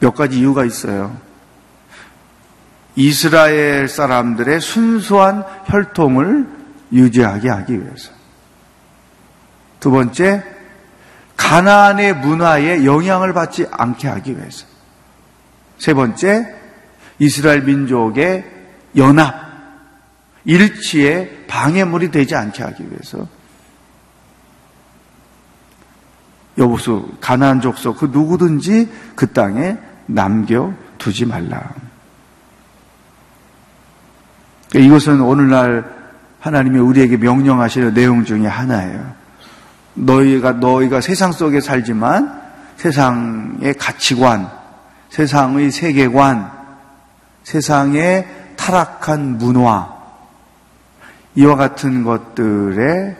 몇 0.00 0.14
가지 0.14 0.38
이유가 0.38 0.64
있어요. 0.64 1.16
이스라엘 2.98 3.86
사람들의 3.86 4.60
순수한 4.60 5.44
혈통을 5.66 6.48
유지하게 6.92 7.48
하기 7.48 7.80
위해서. 7.80 8.10
두 9.78 9.92
번째, 9.92 10.42
가나안의 11.36 12.16
문화에 12.16 12.84
영향을 12.84 13.32
받지 13.34 13.66
않게 13.70 14.08
하기 14.08 14.36
위해서. 14.36 14.66
세 15.78 15.94
번째, 15.94 16.52
이스라엘 17.20 17.62
민족의 17.62 18.44
연합, 18.96 19.32
일치에 20.44 21.44
방해물이 21.46 22.10
되지 22.10 22.34
않게 22.34 22.64
하기 22.64 22.82
위해서. 22.90 23.28
여보수, 26.58 27.12
가나안 27.20 27.60
족속, 27.60 27.98
그 27.98 28.06
누구든지 28.06 28.90
그 29.14 29.32
땅에 29.32 29.78
남겨 30.06 30.74
두지 30.98 31.26
말라. 31.26 31.87
그러니까 34.70 34.86
이것은 34.86 35.20
오늘날 35.20 35.84
하나님이 36.40 36.78
우리에게 36.78 37.16
명령하시는 37.16 37.94
내용 37.94 38.24
중에 38.24 38.46
하나예요. 38.46 39.12
너희가 39.94 40.52
너희가 40.52 41.00
세상 41.00 41.32
속에 41.32 41.60
살지만 41.60 42.40
세상의 42.76 43.74
가치관, 43.74 44.48
세상의 45.10 45.70
세계관, 45.70 46.50
세상의 47.42 48.26
타락한 48.56 49.38
문화 49.38 49.98
이와 51.34 51.56
같은 51.56 52.04
것들에 52.04 53.16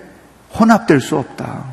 혼합될 0.58 1.00
수 1.00 1.16
없다. 1.16 1.64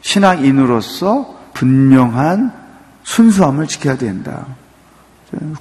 신앙인으로서 0.00 1.40
분명한 1.54 2.52
순수함을 3.04 3.66
지켜야 3.66 3.96
된다. 3.96 4.46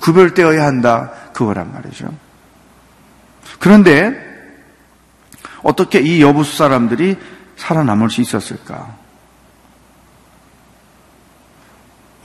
구별되어야 0.02 0.66
한다. 0.66 1.12
그거란 1.34 1.72
말이죠. 1.74 2.08
그런데 3.64 4.14
어떻게 5.62 6.02
이 6.02 6.22
여부수 6.22 6.58
사람들이 6.58 7.18
살아남을 7.56 8.10
수 8.10 8.20
있었을까? 8.20 8.94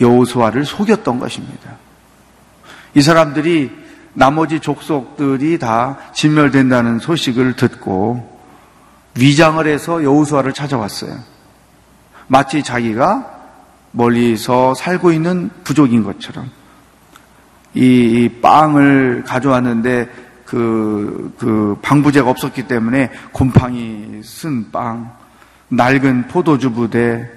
여호수아를 0.01 0.65
속였던 0.65 1.21
것입니다. 1.21 1.77
이 2.95 3.03
사람들이 3.03 3.71
나머지 4.15 4.59
족속들이 4.59 5.61
다 5.61 5.99
진멸된다는 6.13 6.99
소식을 6.99 7.55
듣고 7.55 8.41
위장을 9.17 9.65
해서 9.65 10.03
여호수아를 10.03 10.53
찾아왔어요. 10.53 11.21
마치 12.27 12.65
자기가 12.65 13.43
멀리서 13.93 14.75
살고 14.75 15.13
있는 15.13 15.51
부족인 15.63 16.03
것처럼 16.03 16.51
이 17.75 18.29
빵을 18.43 19.23
가져왔는데 19.25 20.28
그, 20.49 21.35
그 21.39 21.77
방부제가 21.83 22.29
없었기 22.31 22.69
때문에 22.69 23.11
곰팡이 23.33 24.23
쓴 24.23 24.71
빵, 24.71 25.13
낡은 25.69 26.29
포도주 26.29 26.73
부대, 26.73 27.29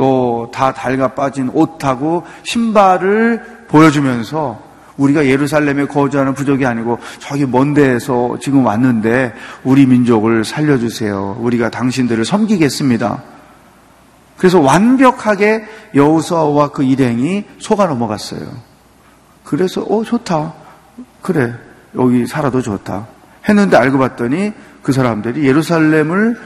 또 0.00 0.48
다 0.50 0.72
달가 0.72 1.08
빠진 1.08 1.50
옷하고 1.52 2.24
신발을 2.44 3.66
보여주면서 3.68 4.58
우리가 4.96 5.26
예루살렘에 5.26 5.86
거주하는 5.86 6.32
부족이 6.32 6.64
아니고 6.64 6.98
저기 7.18 7.44
먼 7.44 7.74
데에서 7.74 8.38
지금 8.40 8.64
왔는데 8.64 9.34
우리 9.62 9.84
민족을 9.84 10.44
살려주세요. 10.44 11.36
우리가 11.40 11.68
당신들을 11.68 12.24
섬기겠습니다. 12.24 13.22
그래서 14.38 14.58
완벽하게 14.60 15.64
여우수아와 15.94 16.68
그 16.68 16.82
일행이 16.82 17.44
속아 17.58 17.86
넘어갔어요. 17.86 18.40
그래서 19.44 19.82
어 19.82 20.02
좋다. 20.02 20.54
그래 21.20 21.54
여기 21.94 22.26
살아도 22.26 22.62
좋다. 22.62 23.06
했는데 23.48 23.76
알고 23.76 23.98
봤더니 23.98 24.52
그 24.82 24.92
사람들이 24.92 25.46
예루살렘을 25.46 26.38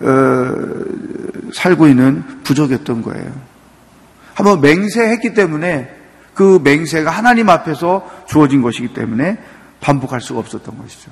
어, 0.00 1.52
살고 1.52 1.86
있는 1.86 2.24
부족이었던 2.42 3.02
거예요. 3.02 3.32
한번 4.34 4.60
맹세했기 4.60 5.34
때문에 5.34 5.94
그 6.34 6.60
맹세가 6.62 7.10
하나님 7.10 7.48
앞에서 7.50 8.24
주어진 8.26 8.62
것이기 8.62 8.94
때문에 8.94 9.38
반복할 9.80 10.20
수가 10.20 10.40
없었던 10.40 10.78
것이죠. 10.78 11.10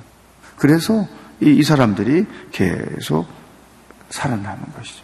그래서 0.55 1.07
이, 1.39 1.51
이 1.51 1.63
사람들이 1.63 2.25
계속 2.51 3.27
살아남은 4.09 4.59
것이죠. 4.75 5.03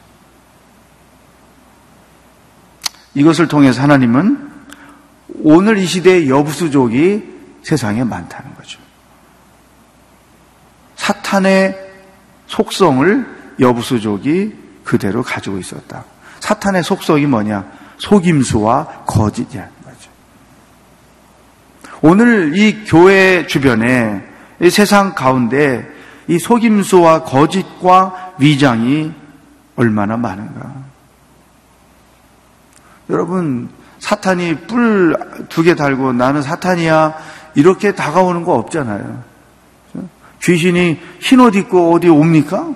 이것을 3.13 3.47
통해서 3.47 3.82
하나님은 3.82 4.52
오늘 5.43 5.78
이 5.78 5.86
시대의 5.86 6.30
여부수족이 6.30 7.38
세상에 7.63 8.04
많다는 8.04 8.54
거죠. 8.56 8.57
사탄의 11.08 11.74
속성을 12.48 13.26
여부수족이 13.62 14.56
그대로 14.84 15.24
가지고 15.24 15.58
있었다. 15.58 16.04
사탄의 16.41 16.84
속성이 16.84 17.26
뭐냐? 17.26 17.63
속임수와 17.98 19.06
거짓이라는 19.08 19.72
거죠. 19.86 20.12
오늘 22.02 22.58
이 22.58 22.84
교회 22.84 23.48
주변에 23.48 24.22
이 24.62 24.70
세상 24.70 25.15
가운데 25.15 25.88
이 26.28 26.39
속임수와 26.39 27.24
거짓과 27.24 28.34
위장이 28.39 29.13
얼마나 29.78 30.17
많은가. 30.17 30.74
여러분, 33.10 33.70
사탄이 34.00 34.67
뿔 34.67 35.15
두 35.48 35.63
개 35.63 35.76
달고 35.76 36.12
나는 36.12 36.41
사탄이야. 36.41 37.15
이렇게 37.56 37.96
다가오는 37.96 38.43
거 38.43 38.56
없잖아요. 38.56 39.24
귀신이 40.48 40.98
흰 41.20 41.40
옷 41.42 41.56
입고 41.56 41.94
어디 41.94 42.08
옵니까? 42.08 42.74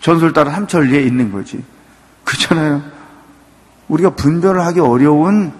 전설 0.00 0.32
따라 0.32 0.50
삼천리에 0.52 1.02
있는 1.02 1.30
거지. 1.30 1.62
그렇잖아요. 2.24 2.82
우리가 3.88 4.10
분별을 4.14 4.64
하기 4.66 4.80
어려운 4.80 5.52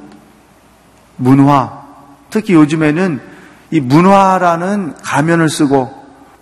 문화, 1.17 1.83
특히 2.31 2.55
요즘에는 2.55 3.21
이 3.73 3.81
문화라는 3.81 4.95
가면을 5.03 5.51
쓰고 5.51 5.93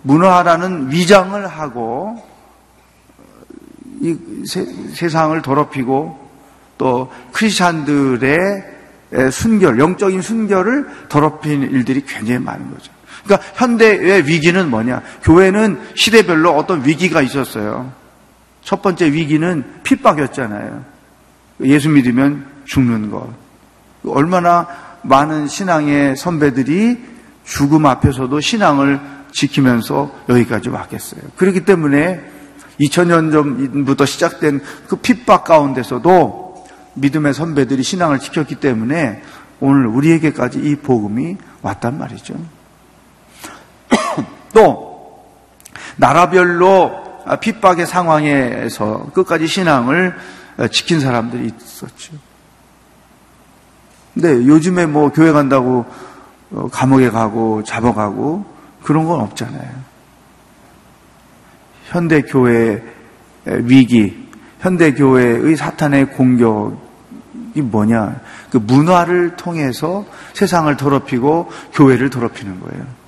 문화라는 0.03 0.89
위장을 0.91 1.45
하고 1.47 2.23
이 3.99 4.17
세, 4.45 5.09
상을 5.09 5.39
더럽히고 5.41 6.17
또 6.77 7.11
크리스찬들의 7.33 8.39
순결, 9.31 9.79
영적인 9.79 10.21
순결을 10.21 11.07
더럽힌 11.09 11.63
일들이 11.63 12.05
굉장히 12.05 12.39
많은 12.39 12.71
거죠. 12.71 12.93
그러니까 13.23 13.47
현대의 13.55 14.27
위기는 14.27 14.69
뭐냐? 14.69 15.01
교회는 15.23 15.79
시대별로 15.95 16.51
어떤 16.51 16.85
위기가 16.85 17.21
있었어요. 17.21 17.91
첫 18.63 18.81
번째 18.81 19.11
위기는 19.11 19.63
핍박이었잖아요. 19.83 20.83
예수 21.63 21.89
믿으면 21.89 22.45
죽는 22.65 23.11
것. 23.11 23.29
얼마나 24.05 24.67
많은 25.03 25.47
신앙의 25.47 26.15
선배들이 26.15 26.99
죽음 27.43 27.85
앞에서도 27.85 28.39
신앙을 28.39 28.99
지키면서 29.31 30.11
여기까지 30.29 30.69
왔겠어요. 30.69 31.21
그렇기 31.37 31.65
때문에 31.65 32.21
2000년 32.79 33.31
전부터 33.31 34.05
시작된 34.05 34.61
그 34.87 34.97
핍박 34.97 35.43
가운데서도 35.43 36.65
믿음의 36.95 37.33
선배들이 37.33 37.83
신앙을 37.83 38.19
지켰기 38.19 38.55
때문에 38.55 39.21
오늘 39.59 39.87
우리에게까지 39.87 40.59
이 40.59 40.75
복음이 40.75 41.37
왔단 41.61 41.97
말이죠. 41.97 42.35
또 44.53 45.21
나라별로 45.97 47.01
핍박의 47.39 47.85
상황에서 47.85 49.07
끝까지 49.13 49.47
신앙을 49.47 50.15
지킨 50.71 50.99
사람들이 50.99 51.51
있었죠. 51.57 52.13
근데 54.13 54.45
요즘에 54.45 54.85
뭐 54.85 55.09
교회 55.09 55.31
간다고 55.31 55.85
감옥에 56.71 57.09
가고 57.09 57.63
잡아가고 57.63 58.45
그런 58.83 59.05
건 59.05 59.21
없잖아요. 59.21 59.91
현대 61.85 62.21
교회의 62.21 62.83
위기, 63.45 64.27
현대 64.59 64.93
교회의 64.93 65.55
사탄의 65.55 66.11
공격이 66.11 67.61
뭐냐? 67.61 68.19
그 68.49 68.57
문화를 68.57 69.35
통해서 69.37 70.05
세상을 70.33 70.75
더럽히고 70.77 71.49
교회를 71.73 72.09
더럽히는 72.09 72.59
거예요. 72.59 73.00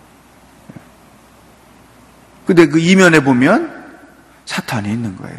근데 2.46 2.68
그 2.68 2.80
이면에 2.80 3.24
보면 3.24 3.84
사탄이 4.46 4.90
있는 4.90 5.16
거예요. 5.18 5.38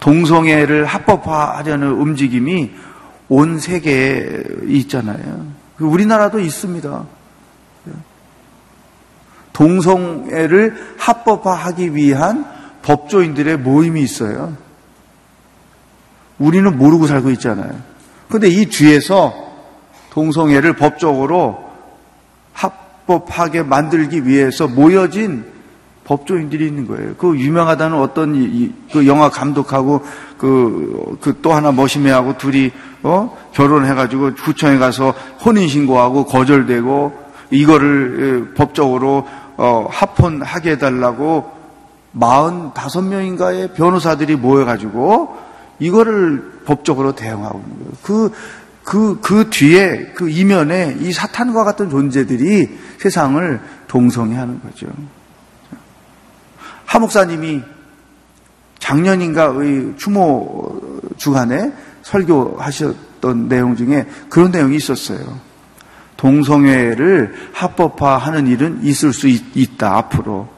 동성애를 0.00 0.84
합법화하려는 0.86 1.92
움직임이 1.92 2.70
온 3.28 3.58
세계에 3.58 4.42
있잖아요. 4.66 5.46
우리나라도 5.78 6.40
있습니다. 6.40 7.04
동성애를 9.52 10.96
합법화하기 10.98 11.94
위한 11.94 12.46
법조인들의 12.82 13.58
모임이 13.58 14.02
있어요. 14.02 14.56
우리는 16.38 16.76
모르고 16.76 17.06
살고 17.06 17.30
있잖아요. 17.30 17.72
근데 18.28 18.48
이 18.48 18.66
뒤에서 18.66 19.34
동성애를 20.10 20.74
법적으로 20.76 21.61
합법하게 23.12 23.62
만들기 23.62 24.26
위해서 24.26 24.66
모여진 24.66 25.44
법조인들이 26.04 26.66
있는 26.66 26.86
거예요. 26.86 27.14
그 27.16 27.38
유명하다는 27.38 27.98
어떤 27.98 28.34
이, 28.34 28.72
그 28.92 29.06
영화 29.06 29.28
감독하고 29.28 30.02
그, 30.36 31.16
그 31.20 31.40
또 31.42 31.52
하나 31.52 31.70
머시매하고 31.72 32.38
둘이 32.38 32.72
어? 33.02 33.36
결혼해가지고 33.52 34.34
구청에 34.34 34.78
가서 34.78 35.14
혼인 35.44 35.68
신고하고 35.68 36.26
거절되고 36.26 37.12
이거를 37.50 38.54
법적으로 38.56 39.26
어, 39.56 39.86
합헌하게 39.90 40.72
해달라고 40.72 41.50
45명인가의 42.16 43.74
변호사들이 43.74 44.36
모여가지고 44.36 45.36
이거를 45.78 46.60
법적으로 46.64 47.12
대응하고 47.12 47.60
있는 47.60 47.78
거예요. 47.78 47.92
그, 48.02 48.32
그, 48.84 49.20
그 49.20 49.48
뒤에, 49.50 50.12
그 50.14 50.28
이면에 50.28 50.96
이 51.00 51.12
사탄과 51.12 51.64
같은 51.64 51.88
존재들이 51.90 52.78
세상을 52.98 53.60
동성해 53.86 54.36
하는 54.36 54.60
거죠. 54.60 54.86
하 56.84 56.98
목사님이 56.98 57.62
작년인가의 58.78 59.94
추모 59.96 61.00
주간에 61.16 61.72
설교하셨던 62.02 63.48
내용 63.48 63.76
중에 63.76 64.06
그런 64.28 64.50
내용이 64.50 64.76
있었어요. 64.76 65.40
동성애를 66.16 67.34
합법화하는 67.52 68.46
일은 68.46 68.80
있을 68.82 69.12
수 69.12 69.28
있, 69.28 69.78
다 69.78 69.96
앞으로. 69.96 70.48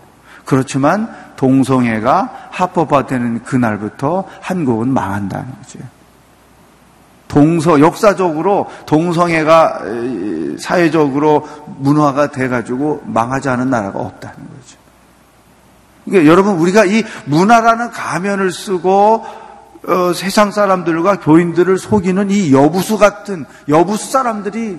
그렇지만 0.45 1.09
동성애가 1.37 2.49
합법화되는 2.51 3.45
그날부터 3.45 4.29
한국은 4.41 4.89
망한다는 4.89 5.47
거죠. 5.57 5.79
동서 7.35 7.81
역사적으로 7.81 8.71
동성애가 8.87 9.81
사회적으로 10.61 11.49
문화가 11.79 12.31
돼가지고 12.31 13.03
망하지 13.07 13.49
않은 13.49 13.71
나라가 13.71 13.99
없다는 13.99 14.37
거죠. 14.37 14.79
그러니까 16.05 16.31
여러분 16.31 16.55
우리가 16.59 16.85
이 16.85 17.03
문화라는 17.25 17.91
가면을 17.91 18.53
쓰고 18.53 19.27
어, 19.87 20.13
세상 20.15 20.53
사람들과 20.53 21.19
교인들을 21.19 21.77
속이는 21.77 22.31
이 22.31 22.53
여부수 22.53 22.99
같은 22.99 23.45
여부수 23.69 24.13
사람들이 24.13 24.79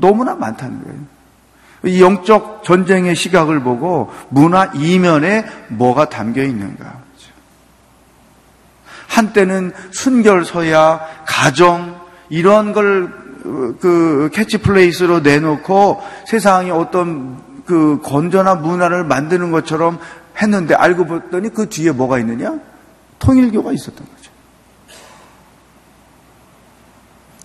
너무나 0.00 0.34
많다는 0.34 0.82
거예요. 0.82 0.98
이 1.84 2.02
영적 2.02 2.64
전쟁의 2.64 3.14
시각을 3.14 3.60
보고 3.60 4.10
문화 4.30 4.72
이면에 4.74 5.44
뭐가 5.68 6.08
담겨 6.08 6.42
있는가. 6.42 7.01
한때는 9.12 9.72
순결서약, 9.90 11.00
가정, 11.26 12.00
이런 12.28 12.72
걸 12.72 13.22
그 13.42 14.30
캐치프레이즈로 14.32 15.20
내놓고 15.20 16.02
세상에 16.26 16.70
어떤 16.70 17.42
그 17.66 18.00
건전한 18.02 18.62
문화를 18.62 19.04
만드는 19.04 19.50
것처럼 19.50 19.98
했는데 20.40 20.74
알고 20.74 21.06
봤더니 21.06 21.50
그 21.50 21.68
뒤에 21.68 21.92
뭐가 21.92 22.18
있느냐? 22.20 22.58
통일교가 23.18 23.72
있었던 23.72 24.06
거죠. 24.06 24.32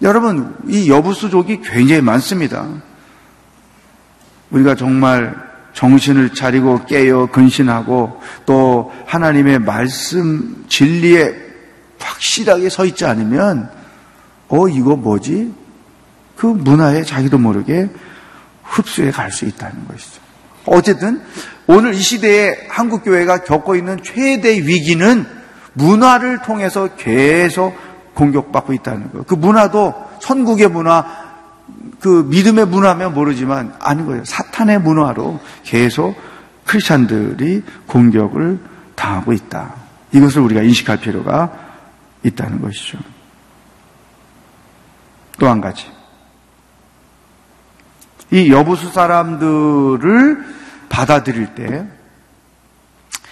여러분, 0.02 0.56
이 0.68 0.90
여부수족이 0.90 1.62
굉장히 1.62 2.02
많습니다. 2.02 2.68
우리가 4.52 4.76
정말 4.76 5.36
정신을 5.74 6.34
차리고 6.34 6.86
깨어 6.86 7.28
근신하고 7.28 8.22
또 8.46 8.94
하나님의 9.06 9.60
말씀 9.60 10.66
진리에 10.68 11.47
확실하게 12.00 12.70
서 12.70 12.86
있지 12.86 13.06
않으면 13.06 13.70
어 14.50 14.68
이거 14.68 14.96
뭐지? 14.96 15.54
그 16.36 16.46
문화에 16.46 17.04
자기도 17.04 17.38
모르게 17.38 17.90
흡수해 18.64 19.12
갈 19.12 19.32
수 19.32 19.46
있다는 19.46 19.88
것이죠. 19.88 20.22
어쨌든 20.66 21.22
오늘 21.68 21.94
이 21.94 22.02
시대에 22.02 22.68
한국 22.70 23.04
교회가 23.04 23.44
겪고 23.44 23.76
있는 23.76 24.00
최대 24.04 24.52
위기는 24.58 25.26
문화를 25.74 26.42
통해서 26.42 26.90
계속 26.96 27.74
공격받고 28.14 28.74
있다는 28.74 29.12
거예요. 29.12 29.24
그 29.26 29.36
문화도 29.36 29.94
천국의 30.20 30.70
문화, 30.70 31.06
그 32.00 32.26
믿음의 32.30 32.68
문화면 32.68 33.14
모르지만 33.14 33.74
아닌 33.80 34.06
거예요. 34.06 34.26
사탄의 34.26 34.82
문화로 34.82 35.40
계속 35.64 36.16
크리스찬들이 36.66 37.64
공격을 37.86 38.60
당하고 38.96 39.34
있다. 39.34 39.76
이것을 40.12 40.42
우리가 40.42 40.62
인식할 40.62 40.98
필요가 40.98 41.67
있다는 42.28 42.62
것이죠. 42.62 43.00
또 45.40 45.48
한 45.48 45.62
가지. 45.62 45.92
이 48.32 48.52
여부수 48.52 48.92
사람들을 48.92 50.56
받아들일 50.90 51.54
때 51.56 51.88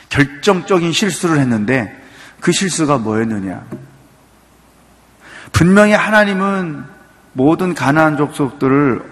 결정적인 0.10 0.92
실수를 0.94 1.40
했는데 1.40 2.02
그 2.40 2.52
실수가 2.52 3.00
뭐였느냐? 3.00 3.66
분명히 5.52 5.94
하나님은 5.94 6.86
모든 7.34 7.74
가나안 7.74 8.18
족속들을 8.18 9.04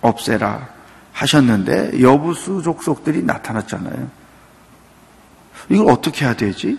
없애라 0.00 0.68
하셨는데 1.12 2.00
여부수 2.02 2.62
족속들이 2.62 3.22
나타났잖아요. 3.22 4.10
이걸 5.70 5.90
어떻게 5.90 6.24
해야 6.24 6.34
되지? 6.34 6.78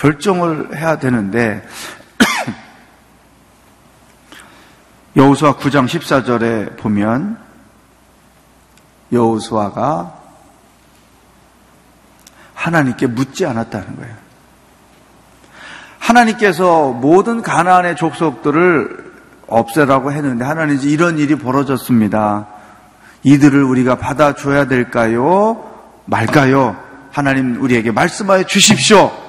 결정을 0.00 0.76
해야 0.76 0.98
되는데 0.98 1.62
여호수아 5.14 5.56
9장 5.56 5.86
14절에 5.86 6.78
보면 6.78 7.38
여호수아가 9.12 10.18
하나님께 12.54 13.08
묻지 13.08 13.44
않았다는 13.44 13.96
거예요. 13.96 14.14
하나님께서 15.98 16.92
모든 16.92 17.42
가나안의 17.42 17.96
족속들을 17.96 19.10
없애라고 19.48 20.12
했는데 20.12 20.44
하나님 20.44 20.76
이제 20.76 20.88
이런 20.88 21.18
일이 21.18 21.36
벌어졌습니다. 21.36 22.46
이들을 23.22 23.62
우리가 23.62 23.96
받아줘야 23.96 24.66
될까요? 24.66 25.70
말까요? 26.06 26.76
하나님 27.12 27.60
우리에게 27.60 27.90
말씀하여 27.90 28.44
주십시오. 28.44 29.19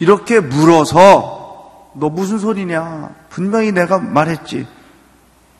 이렇게 0.00 0.40
물어서 0.40 1.92
너 1.94 2.08
무슨 2.08 2.38
소리냐? 2.38 3.10
분명히 3.28 3.70
내가 3.70 3.98
말했지. 3.98 4.66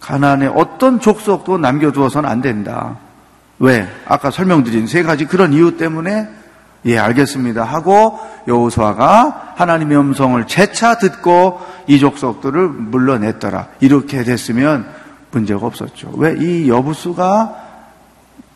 가나안에 0.01 0.49
어떤 0.49 0.99
족속도 0.99 1.59
남겨두어서는 1.59 2.29
안 2.29 2.41
된다. 2.41 2.97
왜? 3.59 3.87
아까 4.07 4.31
설명드린 4.31 4.87
세 4.87 5.03
가지 5.03 5.27
그런 5.27 5.53
이유 5.53 5.77
때문에 5.77 6.29
예, 6.87 6.99
알겠습니다. 6.99 7.63
하고 7.63 8.19
여호수아가 8.49 9.53
하나님의 9.57 9.99
음성을 9.99 10.47
재차 10.47 10.97
듣고 10.97 11.61
이 11.87 11.99
족속들을 11.99 12.69
물러냈더라. 12.69 13.69
이렇게 13.81 14.25
됐으면 14.25 14.89
문제가 15.31 15.67
없었죠. 15.67 16.13
왜? 16.17 16.35
이 16.39 16.71
여부수가 16.71 17.57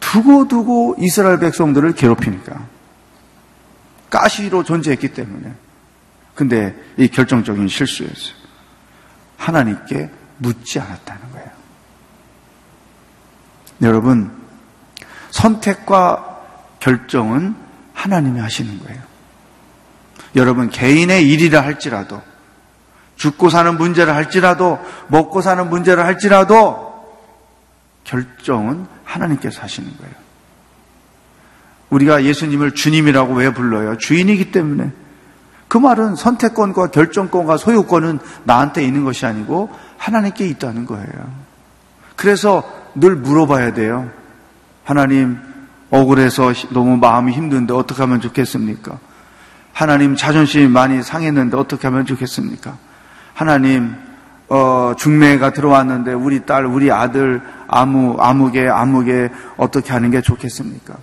두고두고 0.01 0.97
이스라엘 0.99 1.39
백성들을 1.39 1.93
괴롭히니까. 1.93 2.61
가시로 4.09 4.63
존재했기 4.63 5.09
때문에. 5.09 5.53
근데 6.35 6.75
이 6.97 7.09
결정적인 7.09 7.69
실수였어요. 7.69 8.35
하나님께 9.37 10.11
묻지 10.39 10.81
않았다는 10.81 11.33
거예요. 11.33 11.51
여러분, 13.83 14.31
선택과 15.31 16.43
결정은 16.81 17.55
하나님이 17.93 18.41
하시는 18.41 18.79
거예요. 18.81 19.03
여러분, 20.37 20.71
개인의 20.71 21.29
일이라 21.29 21.61
할지라도, 21.61 22.23
죽고 23.17 23.51
사는 23.51 23.77
문제를 23.77 24.15
할지라도, 24.15 24.79
먹고 25.09 25.41
사는 25.41 25.69
문제를 25.69 26.05
할지라도, 26.05 26.93
결정은 28.03 28.87
하나님께서 29.05 29.63
하시는 29.63 29.97
거예요. 29.97 30.15
우리가 31.91 32.25
예수님을 32.25 32.73
주님이라고 32.73 33.35
왜 33.35 33.53
불러요? 33.53 33.97
주인이기 33.99 34.51
때문에. 34.51 34.91
그 35.75 35.79
말은 35.79 36.15
선택권과 36.15 36.93
결정권과 36.93 37.57
소유권은 37.57 38.21
나한테 38.45 38.85
있는 38.85 39.03
것이 39.03 39.27
아니고 39.27 39.71
하나님께 39.99 40.47
있다는 40.47 40.87
거예요. 40.87 41.09
그래서 42.15 42.63
늘 42.95 43.17
물어봐야 43.17 43.75
돼요. 43.75 44.09
하나님, 44.85 45.37
억울해서 45.91 46.53
너무 46.71 46.97
마음이 46.97 47.33
힘든데 47.33 47.75
어떻게 47.75 48.03
하면 48.03 48.21
좋겠습니까? 48.21 49.01
하나님 49.73 50.15
자존심이 50.15 50.69
많이 50.69 51.03
상했는데 51.03 51.57
어떻게 51.57 51.89
하면 51.89 52.07
좋겠습니까? 52.07 52.79
하나님 53.33 53.97
어, 54.49 54.93
중매가 54.97 55.55
들어왔는데 55.55 56.13
우리 56.13 56.47
딸, 56.47 56.67
우리 56.67 56.93
아들 56.93 57.43
아무 57.67 58.17
아무게 58.21 58.69
아무게 58.69 59.29
어떻게 59.57 59.93
하는 59.93 60.13
게 60.13 60.21
좋겠습니까? 60.21 60.95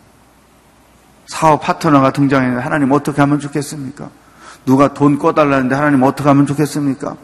사업 1.27 1.59
파트너가 1.59 2.13
등장했는데 2.13 2.63
하나님 2.63 2.93
어떻게 2.93 3.19
하면 3.19 3.41
좋겠습니까? 3.41 4.20
누가 4.65 4.93
돈 4.93 5.17
꺼달라는데 5.17 5.75
하나님 5.75 6.03
어떻게 6.03 6.29
하면 6.29 6.45
좋겠습니까? 6.45 7.15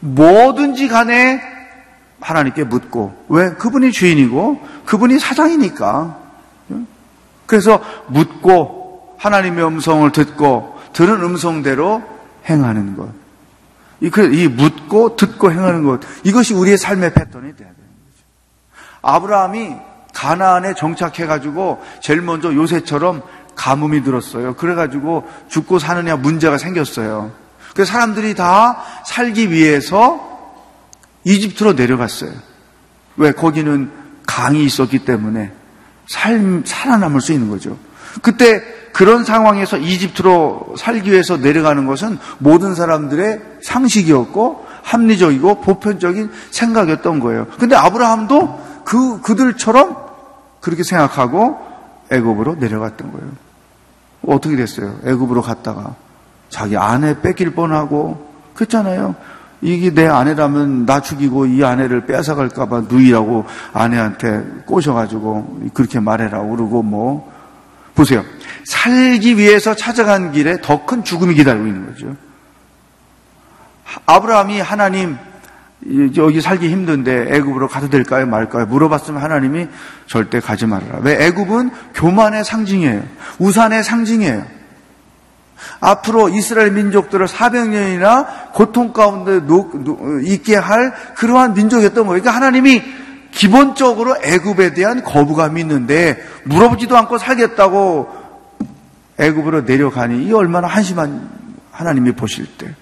뭐든지 0.00 0.88
간에 0.88 1.40
하나님께 2.20 2.64
묻고 2.64 3.26
왜 3.28 3.50
그분이 3.50 3.92
주인이고 3.92 4.60
그분이 4.84 5.18
사장이니까 5.18 6.18
그래서 7.46 7.82
묻고 8.08 9.16
하나님의 9.18 9.66
음성을 9.66 10.10
듣고 10.12 10.78
들은 10.92 11.22
음성대로 11.22 12.02
행하는 12.48 12.96
것. 12.96 13.08
이, 14.00 14.08
그, 14.08 14.32
이 14.32 14.48
묻고 14.48 15.16
듣고 15.16 15.52
행하는 15.52 15.84
것. 15.84 16.00
이것이 16.24 16.54
우리의 16.54 16.78
삶의 16.78 17.12
패턴이 17.12 17.56
돼야 17.56 17.68
되는 17.68 17.74
거죠. 17.74 18.24
아브라함이 19.02 19.76
가나안에 20.14 20.74
정착해가지고 20.74 21.82
제일 22.00 22.22
먼저 22.22 22.54
요새처럼 22.54 23.22
가뭄이 23.60 24.02
들었어요. 24.02 24.54
그래가지고 24.54 25.28
죽고 25.48 25.78
사느냐 25.78 26.16
문제가 26.16 26.56
생겼어요. 26.56 27.30
그래서 27.74 27.92
사람들이 27.92 28.34
다 28.34 28.82
살기 29.06 29.50
위해서 29.50 30.18
이집트로 31.24 31.74
내려갔어요. 31.74 32.32
왜? 33.18 33.32
거기는 33.32 33.90
강이 34.26 34.64
있었기 34.64 35.00
때문에 35.00 35.52
삶, 36.08 36.62
살아남을 36.64 37.20
수 37.20 37.32
있는 37.34 37.50
거죠. 37.50 37.76
그때 38.22 38.62
그런 38.94 39.24
상황에서 39.24 39.76
이집트로 39.76 40.76
살기 40.78 41.12
위해서 41.12 41.36
내려가는 41.36 41.86
것은 41.86 42.18
모든 42.38 42.74
사람들의 42.74 43.40
상식이었고 43.62 44.66
합리적이고 44.82 45.60
보편적인 45.60 46.30
생각이었던 46.50 47.20
거예요. 47.20 47.46
근데 47.58 47.76
아브라함도 47.76 48.82
그 48.86 49.20
그들처럼 49.20 49.96
그렇게 50.62 50.82
생각하고 50.82 51.58
애굽으로 52.10 52.54
내려갔던 52.54 53.12
거예요. 53.12 53.49
어떻게 54.26 54.56
됐어요? 54.56 54.98
애굽으로 55.04 55.42
갔다가 55.42 55.94
자기 56.48 56.76
아내 56.76 57.20
뺏길 57.20 57.54
뻔하고 57.54 58.28
그랬잖아요. 58.54 59.14
이게 59.62 59.92
내 59.92 60.06
아내라면 60.06 60.86
나 60.86 61.00
죽이고 61.00 61.46
이 61.46 61.62
아내를 61.62 62.06
뺏어갈까봐 62.06 62.84
누이라고 62.88 63.44
아내한테 63.72 64.42
꼬셔가지고 64.66 65.70
그렇게 65.74 66.00
말해라 66.00 66.42
그러고 66.42 66.82
뭐 66.82 67.30
보세요 67.94 68.24
살기 68.64 69.36
위해서 69.36 69.74
찾아간 69.74 70.32
길에 70.32 70.60
더 70.62 70.86
큰 70.86 71.04
죽음이 71.04 71.34
기다리고 71.34 71.66
있는 71.66 71.86
거죠. 71.86 72.16
아브라함이 74.06 74.60
하나님 74.60 75.18
여기 76.16 76.40
살기 76.40 76.68
힘든데 76.68 77.28
애굽으로 77.30 77.68
가도 77.68 77.88
될까요 77.88 78.26
말까요 78.26 78.66
물어봤으면 78.66 79.22
하나님이 79.22 79.68
절대 80.06 80.40
가지 80.40 80.66
말아라. 80.66 80.98
왜 81.02 81.26
애굽은 81.26 81.70
교만의 81.94 82.44
상징이에요. 82.44 83.02
우산의 83.38 83.82
상징이에요. 83.82 84.44
앞으로 85.80 86.28
이스라엘 86.28 86.72
민족들을 86.72 87.26
400년이나 87.26 88.52
고통 88.52 88.92
가운데 88.92 89.40
있게 90.24 90.56
할 90.56 90.92
그러한 91.16 91.54
민족이었던 91.54 92.06
거예요. 92.06 92.22
그러니까 92.22 92.30
하나님이 92.34 92.82
기본적으로 93.30 94.16
애굽에 94.22 94.74
대한 94.74 95.02
거부감이 95.02 95.60
있는데 95.60 96.22
물어보지도 96.44 96.96
않고 96.96 97.18
살겠다고 97.18 98.20
애굽으로 99.18 99.62
내려가니 99.62 100.24
이 100.24 100.32
얼마나 100.32 100.66
한심한 100.66 101.30
하나님이 101.70 102.12
보실 102.12 102.46
때. 102.58 102.74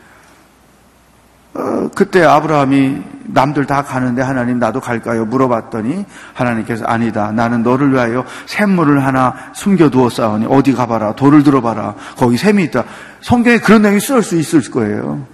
어, 1.99 2.05
그때 2.09 2.23
아브라함이 2.23 3.03
남들 3.27 3.67
다 3.67 3.83
가는데 3.83 4.23
하나님 4.23 4.61
나도 4.61 4.81
갈까요? 4.81 5.25
물어봤더니 5.25 6.07
하나님께서 6.33 6.85
아니다. 6.85 7.33
나는 7.33 7.65
너를 7.65 7.93
위하여 7.93 8.25
샘물을 8.47 9.05
하나 9.05 9.35
숨겨두었사오니 9.53 10.47
어디 10.49 10.75
가봐라. 10.75 11.17
돌을 11.17 11.43
들어봐라. 11.43 11.97
거기 12.17 12.37
샘이 12.37 12.63
있다. 12.65 12.85
성경에 13.21 13.59
그런 13.59 13.83
내용이 13.83 13.99
쓸수 13.99 14.37
있을 14.37 14.71
거예요. 14.71 15.27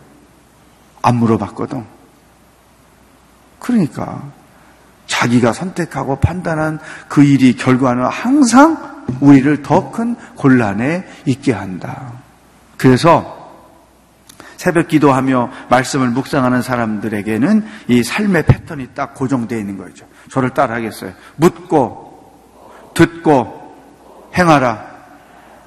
안 1.02 1.16
물어봤거든. 1.16 1.84
그러니까 3.58 4.22
자기가 5.06 5.52
선택하고 5.52 6.16
판단한 6.16 6.78
그 7.08 7.22
일이 7.22 7.56
결과는 7.56 8.04
항상 8.06 9.04
우리를 9.20 9.62
더 9.62 9.92
큰 9.92 10.16
곤란에 10.34 11.04
있게 11.26 11.52
한다. 11.52 12.12
그래서 12.78 13.43
새벽 14.64 14.88
기도하며 14.88 15.50
말씀을 15.68 16.08
묵상하는 16.08 16.62
사람들에게는 16.62 17.66
이 17.88 18.02
삶의 18.02 18.46
패턴이 18.46 18.94
딱 18.94 19.12
고정되어 19.12 19.58
있는 19.58 19.76
거죠. 19.76 20.06
저를 20.30 20.54
따라 20.54 20.76
하겠어요. 20.76 21.12
묻고, 21.36 22.92
듣고, 22.94 23.76
행하라. 24.34 24.86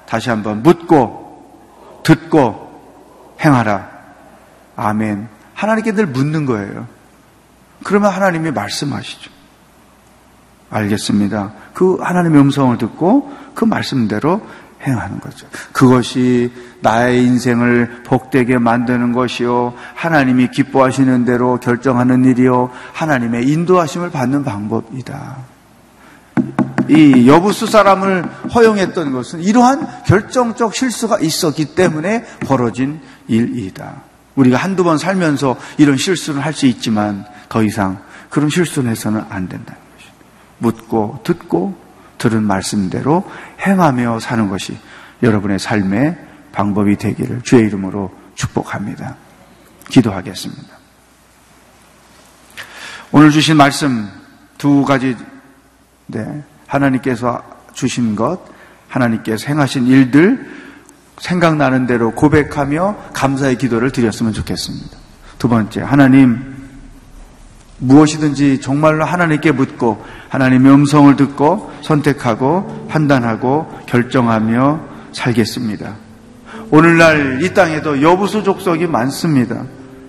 다시 0.04 0.30
한번 0.30 0.64
묻고, 0.64 2.00
듣고, 2.02 3.36
행하라. 3.40 3.88
아멘. 4.74 5.28
하나님께 5.54 5.92
늘 5.92 6.06
묻는 6.06 6.44
거예요. 6.44 6.88
그러면 7.84 8.10
하나님이 8.10 8.50
말씀하시죠. 8.50 9.30
알겠습니다. 10.70 11.52
그 11.72 11.98
하나님의 12.00 12.40
음성을 12.40 12.76
듣고 12.78 13.32
그 13.54 13.64
말씀대로 13.64 14.44
행하는 14.86 15.20
거죠. 15.20 15.46
그것이 15.72 16.52
나의 16.80 17.24
인생을 17.24 18.02
복되게 18.04 18.58
만드는 18.58 19.12
것이요. 19.12 19.74
하나님이 19.94 20.48
기뻐하시는 20.50 21.24
대로 21.24 21.58
결정하는 21.58 22.24
일이요. 22.24 22.70
하나님의 22.92 23.48
인도하심을 23.48 24.10
받는 24.10 24.44
방법이다. 24.44 25.36
이 26.88 27.28
여부수 27.28 27.66
사람을 27.66 28.24
허용했던 28.54 29.12
것은 29.12 29.42
이러한 29.42 30.04
결정적 30.06 30.74
실수가 30.74 31.18
있었기 31.20 31.74
때문에 31.74 32.24
벌어진 32.40 33.00
일이다. 33.26 34.02
우리가 34.36 34.56
한두 34.56 34.84
번 34.84 34.96
살면서 34.96 35.56
이런 35.76 35.96
실수를 35.96 36.44
할수 36.44 36.66
있지만 36.66 37.24
더 37.48 37.62
이상 37.62 37.98
그런 38.30 38.48
실수는 38.48 38.90
해서는 38.90 39.24
안 39.28 39.48
된다는 39.48 39.80
것입니다. 39.96 40.24
묻고 40.58 41.20
듣고 41.24 41.87
들은 42.18 42.42
말씀대로 42.42 43.28
행하며 43.60 44.20
사는 44.20 44.48
것이 44.48 44.78
여러분의 45.22 45.58
삶의 45.58 46.18
방법이 46.52 46.96
되기를 46.96 47.42
주의 47.42 47.66
이름으로 47.66 48.12
축복합니다. 48.34 49.16
기도하겠습니다. 49.88 50.78
오늘 53.10 53.30
주신 53.30 53.56
말씀 53.56 54.08
두 54.58 54.84
가지, 54.84 55.16
네, 56.06 56.44
하나님께서 56.66 57.42
주신 57.72 58.16
것, 58.16 58.40
하나님께서 58.88 59.46
행하신 59.46 59.86
일들, 59.86 60.58
생각나는 61.18 61.86
대로 61.86 62.12
고백하며 62.12 63.10
감사의 63.12 63.56
기도를 63.56 63.90
드렸으면 63.90 64.32
좋겠습니다. 64.32 64.96
두 65.38 65.48
번째, 65.48 65.82
하나님, 65.82 66.57
무엇이든지 67.78 68.60
정말로 68.60 69.04
하나님께 69.04 69.52
묻고 69.52 70.04
하나님의 70.28 70.72
음성을 70.72 71.14
듣고 71.16 71.72
선택하고 71.82 72.86
판단하고 72.88 73.66
결정하며 73.86 74.80
살겠습니다. 75.12 75.94
오늘날 76.70 77.42
이 77.42 77.54
땅에도 77.54 78.02
여부수 78.02 78.42
족속이 78.42 78.86
많습니다. 78.86 79.62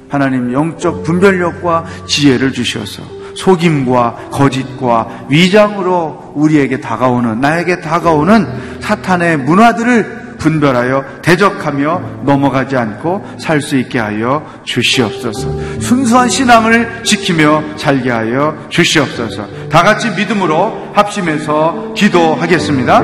하나님 0.10 0.52
영적 0.52 1.04
분별력과 1.04 1.86
지혜를 2.08 2.52
주셔서 2.52 3.04
속임과 3.36 4.30
거짓과 4.32 5.28
위장으로 5.30 6.34
우리에게 6.36 6.82
다가오는 6.82 7.40
나에게 7.40 7.80
다가오는 7.80 8.80
사탄의 8.82 9.38
문화들을 9.38 10.19
분별하여 10.40 11.06
대적하며 11.22 12.02
넘어가지 12.24 12.76
않고 12.76 13.26
살 13.40 13.60
수 13.62 13.76
있게 13.76 14.00
하여 14.00 14.44
주시옵소서. 14.64 15.80
순수한 15.82 16.30
신앙을 16.30 17.04
지키며 17.04 17.62
살게 17.76 18.10
하여 18.10 18.56
주시옵소서. 18.70 19.46
다 19.70 19.84
같이 19.84 20.10
믿음으로 20.12 20.92
합심해서 20.94 21.94
기도하겠습니다. 21.96 22.96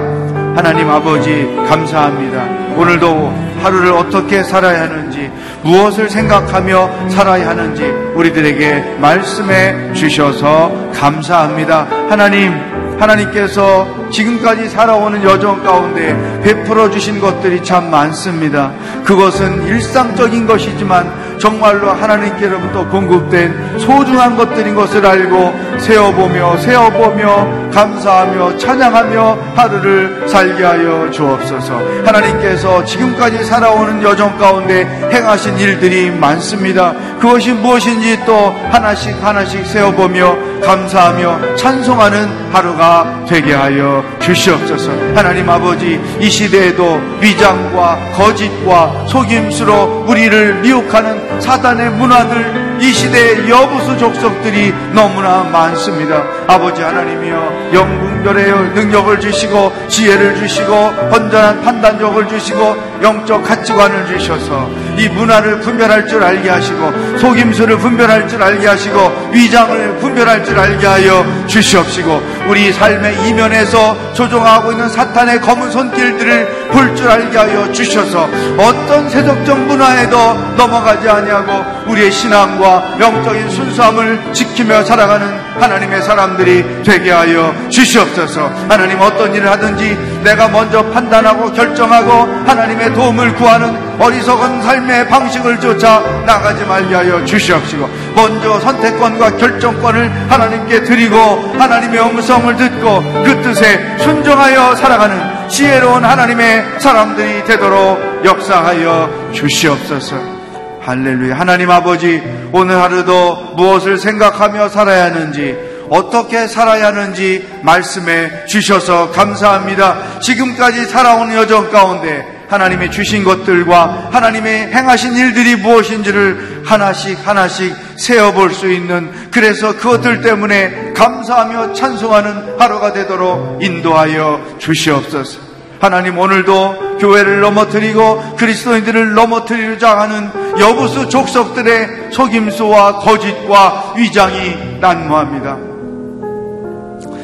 하나님 0.55 0.89
아버지 0.89 1.53
감사합니다. 1.67 2.75
오늘도 2.77 3.45
하루를 3.61 3.91
어떻게 3.93 4.43
살아야 4.43 4.83
하는지 4.83 5.29
무엇을 5.63 6.09
생각하며 6.09 7.09
살아야 7.09 7.49
하는지 7.49 7.83
우리들에게 8.15 8.97
말씀해 8.99 9.93
주셔서 9.93 10.71
감사합니다. 10.93 11.88
하나님 12.09 12.53
하나님께서 13.00 13.88
지금까지 14.12 14.70
살아오는 14.70 15.24
여정 15.24 15.64
가운데 15.64 16.16
베풀어 16.43 16.89
주신 16.89 17.20
것들이 17.20 17.64
참 17.64 17.89
많습니다. 17.89 18.72
그것은 19.04 19.68
일상적인 19.68 20.48
것이지만 20.48 21.38
정말로 21.38 21.91
하나님께로부터 21.91 22.88
공급된 22.89 23.80
소중한 23.80 24.38
것들인 24.38 24.76
것을 24.76 25.06
알고 25.06 25.64
세어보며 25.80 26.57
세어보며 26.57 27.69
감사하며 27.71 28.57
찬양하며 28.57 29.38
하루를 29.55 30.28
살게 30.28 30.63
하여 30.63 31.09
주옵소서. 31.11 31.80
하나님께서 32.05 32.84
지금까지 32.86 33.43
살아오는 33.43 34.01
여정 34.01 34.38
가운데 34.38 34.86
행하신 35.11 35.57
일들이 35.59 36.09
많습니다. 36.11 36.93
그것이 37.19 37.51
무엇인지 37.53 38.26
또 38.26 38.55
하나씩 38.71 39.15
하나씩 39.23 39.65
세어보며 39.65 40.61
감사하며 40.61 41.55
찬송하는 41.55 42.51
하루가 42.51 43.26
되게 43.28 43.53
하여 43.53 44.03
주시옵소서. 44.19 44.91
하나님 45.15 45.49
아버지 45.49 45.99
이 46.19 46.30
시대에도 46.30 46.99
위장과 47.19 48.13
거짓과 48.15 49.05
속임수로 49.07 50.05
우리를 50.07 50.61
미혹하는 50.61 51.41
사단의 51.41 51.91
문화들 51.91 52.64
이 52.86 52.93
시대의 52.93 53.49
여부수 53.49 53.97
족속들이 53.97 54.71
너무나 54.93 55.41
많습니다. 55.41 56.23
아버지 56.45 56.83
하나님이여 56.83 57.71
영분별의 57.73 58.73
능력을 58.75 59.19
주시고 59.19 59.73
지혜를 59.88 60.36
주시고 60.36 61.09
온전한 61.26 61.61
판단력을 61.61 62.28
주시고 62.28 62.76
영적 63.01 63.43
가치관을 63.43 64.07
주셔서 64.07 64.69
이 64.97 65.09
문화를 65.09 65.59
분별할 65.59 66.07
줄 66.07 66.23
알게 66.23 66.49
하시고 66.49 67.17
속임수를 67.19 67.78
분별할 67.78 68.28
줄 68.28 68.41
알게 68.41 68.67
하시고 68.67 69.32
위장을 69.34 69.97
분별할 69.97 70.45
줄 70.45 70.57
알게 70.57 70.86
하여 70.86 71.26
주시옵시고 71.47 72.21
우리 72.47 72.71
삶의 72.71 73.28
이면에서 73.28 74.13
조종하고 74.13 74.71
있는 74.71 74.88
사탄의 74.89 75.41
검은 75.41 75.71
손길들을 75.71 76.65
볼 76.71 76.95
줄 76.95 77.09
알게 77.09 77.38
하여 77.38 77.71
주셔서 77.73 78.30
어떤 78.57 79.09
세속적 79.09 79.59
문화에도 79.59 80.17
넘어가지 80.55 81.09
아니하고 81.09 81.91
우리의 81.91 82.11
신앙과 82.11 82.97
영적인 82.99 83.49
순수함을 83.49 84.34
지키며 84.34 84.84
살아가는 84.84 85.28
하나님의 85.59 86.01
사람들이 86.01 86.84
되게 86.84 87.11
하여 87.11 87.53
주시옵소서. 87.69 88.49
하나님 88.69 88.99
어떤 89.01 89.34
일을 89.34 89.49
하든지 89.51 89.97
내가 90.23 90.47
먼저 90.47 90.84
판단 90.91 91.14
하고 91.24 91.51
결정하고 91.51 92.11
하나님의 92.47 92.93
도움을 92.95 93.36
구하는 93.36 93.76
어리석은 94.01 94.63
삶의 94.63 95.07
방식을 95.07 95.59
쫓아 95.59 96.01
나가지 96.26 96.66
말게 96.66 96.95
하여 96.95 97.24
주시옵시고 97.24 97.88
먼저 98.16 98.59
선택권과 98.59 99.38
결정권을 99.38 100.32
하나님께 100.32 100.84
드리고 100.84 101.16
하나님의 101.57 102.01
음성을 102.01 102.55
듣고 102.55 103.03
그 103.24 103.41
뜻에 103.43 103.97
순종하여 103.99 104.76
살아가는 104.76 105.47
지혜로운 105.47 106.03
하나님의 106.03 106.80
사람들이 106.80 107.45
되도록 107.45 108.26
역사하여 108.26 109.30
주시옵소서. 109.32 110.36
할렐루야. 110.82 111.39
하나님 111.39 111.72
아버지, 111.72 112.22
오늘 112.51 112.80
하루도 112.80 113.53
무엇을 113.55 113.97
생각하며 113.97 114.70
살아야 114.70 115.05
하는지, 115.05 115.57
어떻게 115.89 116.47
살아야 116.47 116.88
하는지 116.88 117.47
말씀해 117.61 118.45
주셔서 118.45 119.11
감사합니다. 119.11 120.19
지금까지 120.21 120.86
살아온 120.86 121.33
여정 121.33 121.71
가운데 121.71 122.36
하나님의 122.47 122.91
주신 122.91 123.23
것들과 123.23 124.09
하나님의 124.11 124.73
행하신 124.73 125.15
일들이 125.15 125.55
무엇인지를 125.55 126.63
하나씩 126.65 127.17
하나씩 127.27 127.75
세어볼 127.97 128.53
수 128.53 128.71
있는 128.71 129.11
그래서 129.31 129.75
그것들 129.75 130.21
때문에 130.21 130.93
감사하며 130.93 131.73
찬송하는 131.73 132.59
하루가 132.59 132.93
되도록 132.93 133.63
인도하여 133.63 134.57
주시옵소서. 134.59 135.55
하나님 135.79 136.17
오늘도 136.17 136.97
교회를 136.99 137.41
넘어뜨리고 137.41 138.36
그리스도인들을 138.38 139.13
넘어뜨리자 139.13 139.99
하는 139.99 140.31
여부수 140.59 141.09
족속들의 141.09 142.11
속임수와 142.11 142.99
거짓과 142.99 143.93
위장이 143.97 144.79
난무합니다. 144.79 145.74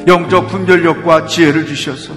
영적 0.07 0.47
분별력과 0.49 1.25
지혜를 1.27 1.65
주셔서 1.65 2.13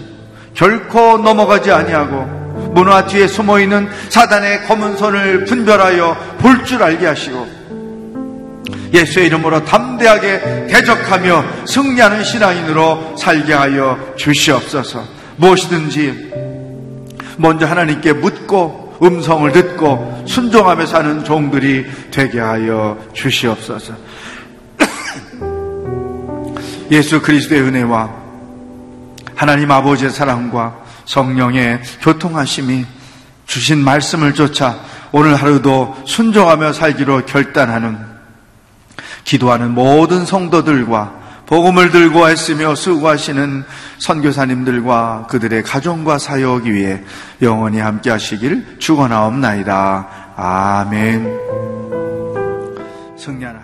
결코 0.54 1.18
넘어가지 1.18 1.70
아니하고 1.70 2.44
문화 2.74 3.04
뒤에 3.06 3.26
숨어 3.26 3.60
있는 3.60 3.88
사단의 4.08 4.64
검은 4.66 4.96
손을 4.96 5.44
분별하여 5.44 6.16
볼 6.38 6.64
줄 6.64 6.82
알게 6.82 7.06
하시고 7.06 7.64
예수의 8.92 9.26
이름으로 9.26 9.64
담대하게 9.64 10.66
대적하며 10.68 11.44
승리하는 11.66 12.22
신앙인으로 12.22 13.16
살게 13.18 13.52
하여 13.52 13.98
주시옵소서. 14.16 15.04
무엇이든지 15.36 16.32
먼저 17.38 17.66
하나님께 17.66 18.12
묻고 18.12 18.96
음성을 19.02 19.50
듣고 19.50 20.24
순종하며 20.26 20.86
사는 20.86 21.24
종들이 21.24 21.84
되게 22.12 22.38
하여 22.38 22.96
주시옵소서. 23.12 23.94
예수 26.90 27.22
그리스도의 27.22 27.62
은혜와 27.62 28.10
하나님 29.34 29.70
아버지의 29.70 30.10
사랑과 30.10 30.76
성령의 31.06 31.82
교통하심이 32.02 32.86
주신 33.46 33.78
말씀을 33.78 34.34
쫓아 34.34 34.78
오늘 35.12 35.34
하루도 35.36 35.96
순종하며 36.06 36.72
살기로 36.72 37.26
결단하는 37.26 37.98
기도하는 39.24 39.72
모든 39.72 40.24
성도들과 40.24 41.24
복음을 41.46 41.90
들고 41.90 42.30
애쓰며 42.30 42.74
수고하시는 42.74 43.64
선교사님들과 43.98 45.26
그들의 45.28 45.62
가정과 45.62 46.18
사역 46.18 46.64
위에 46.64 47.04
영원히 47.42 47.80
함께 47.80 48.10
하시길 48.10 48.78
축원하옵나이다. 48.78 50.08
아멘. 50.36 51.38
승리하는 53.18 53.63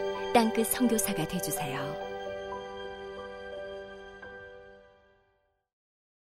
땅끝 0.33 0.67
성교사가 0.67 1.27
되주세요 1.27 2.10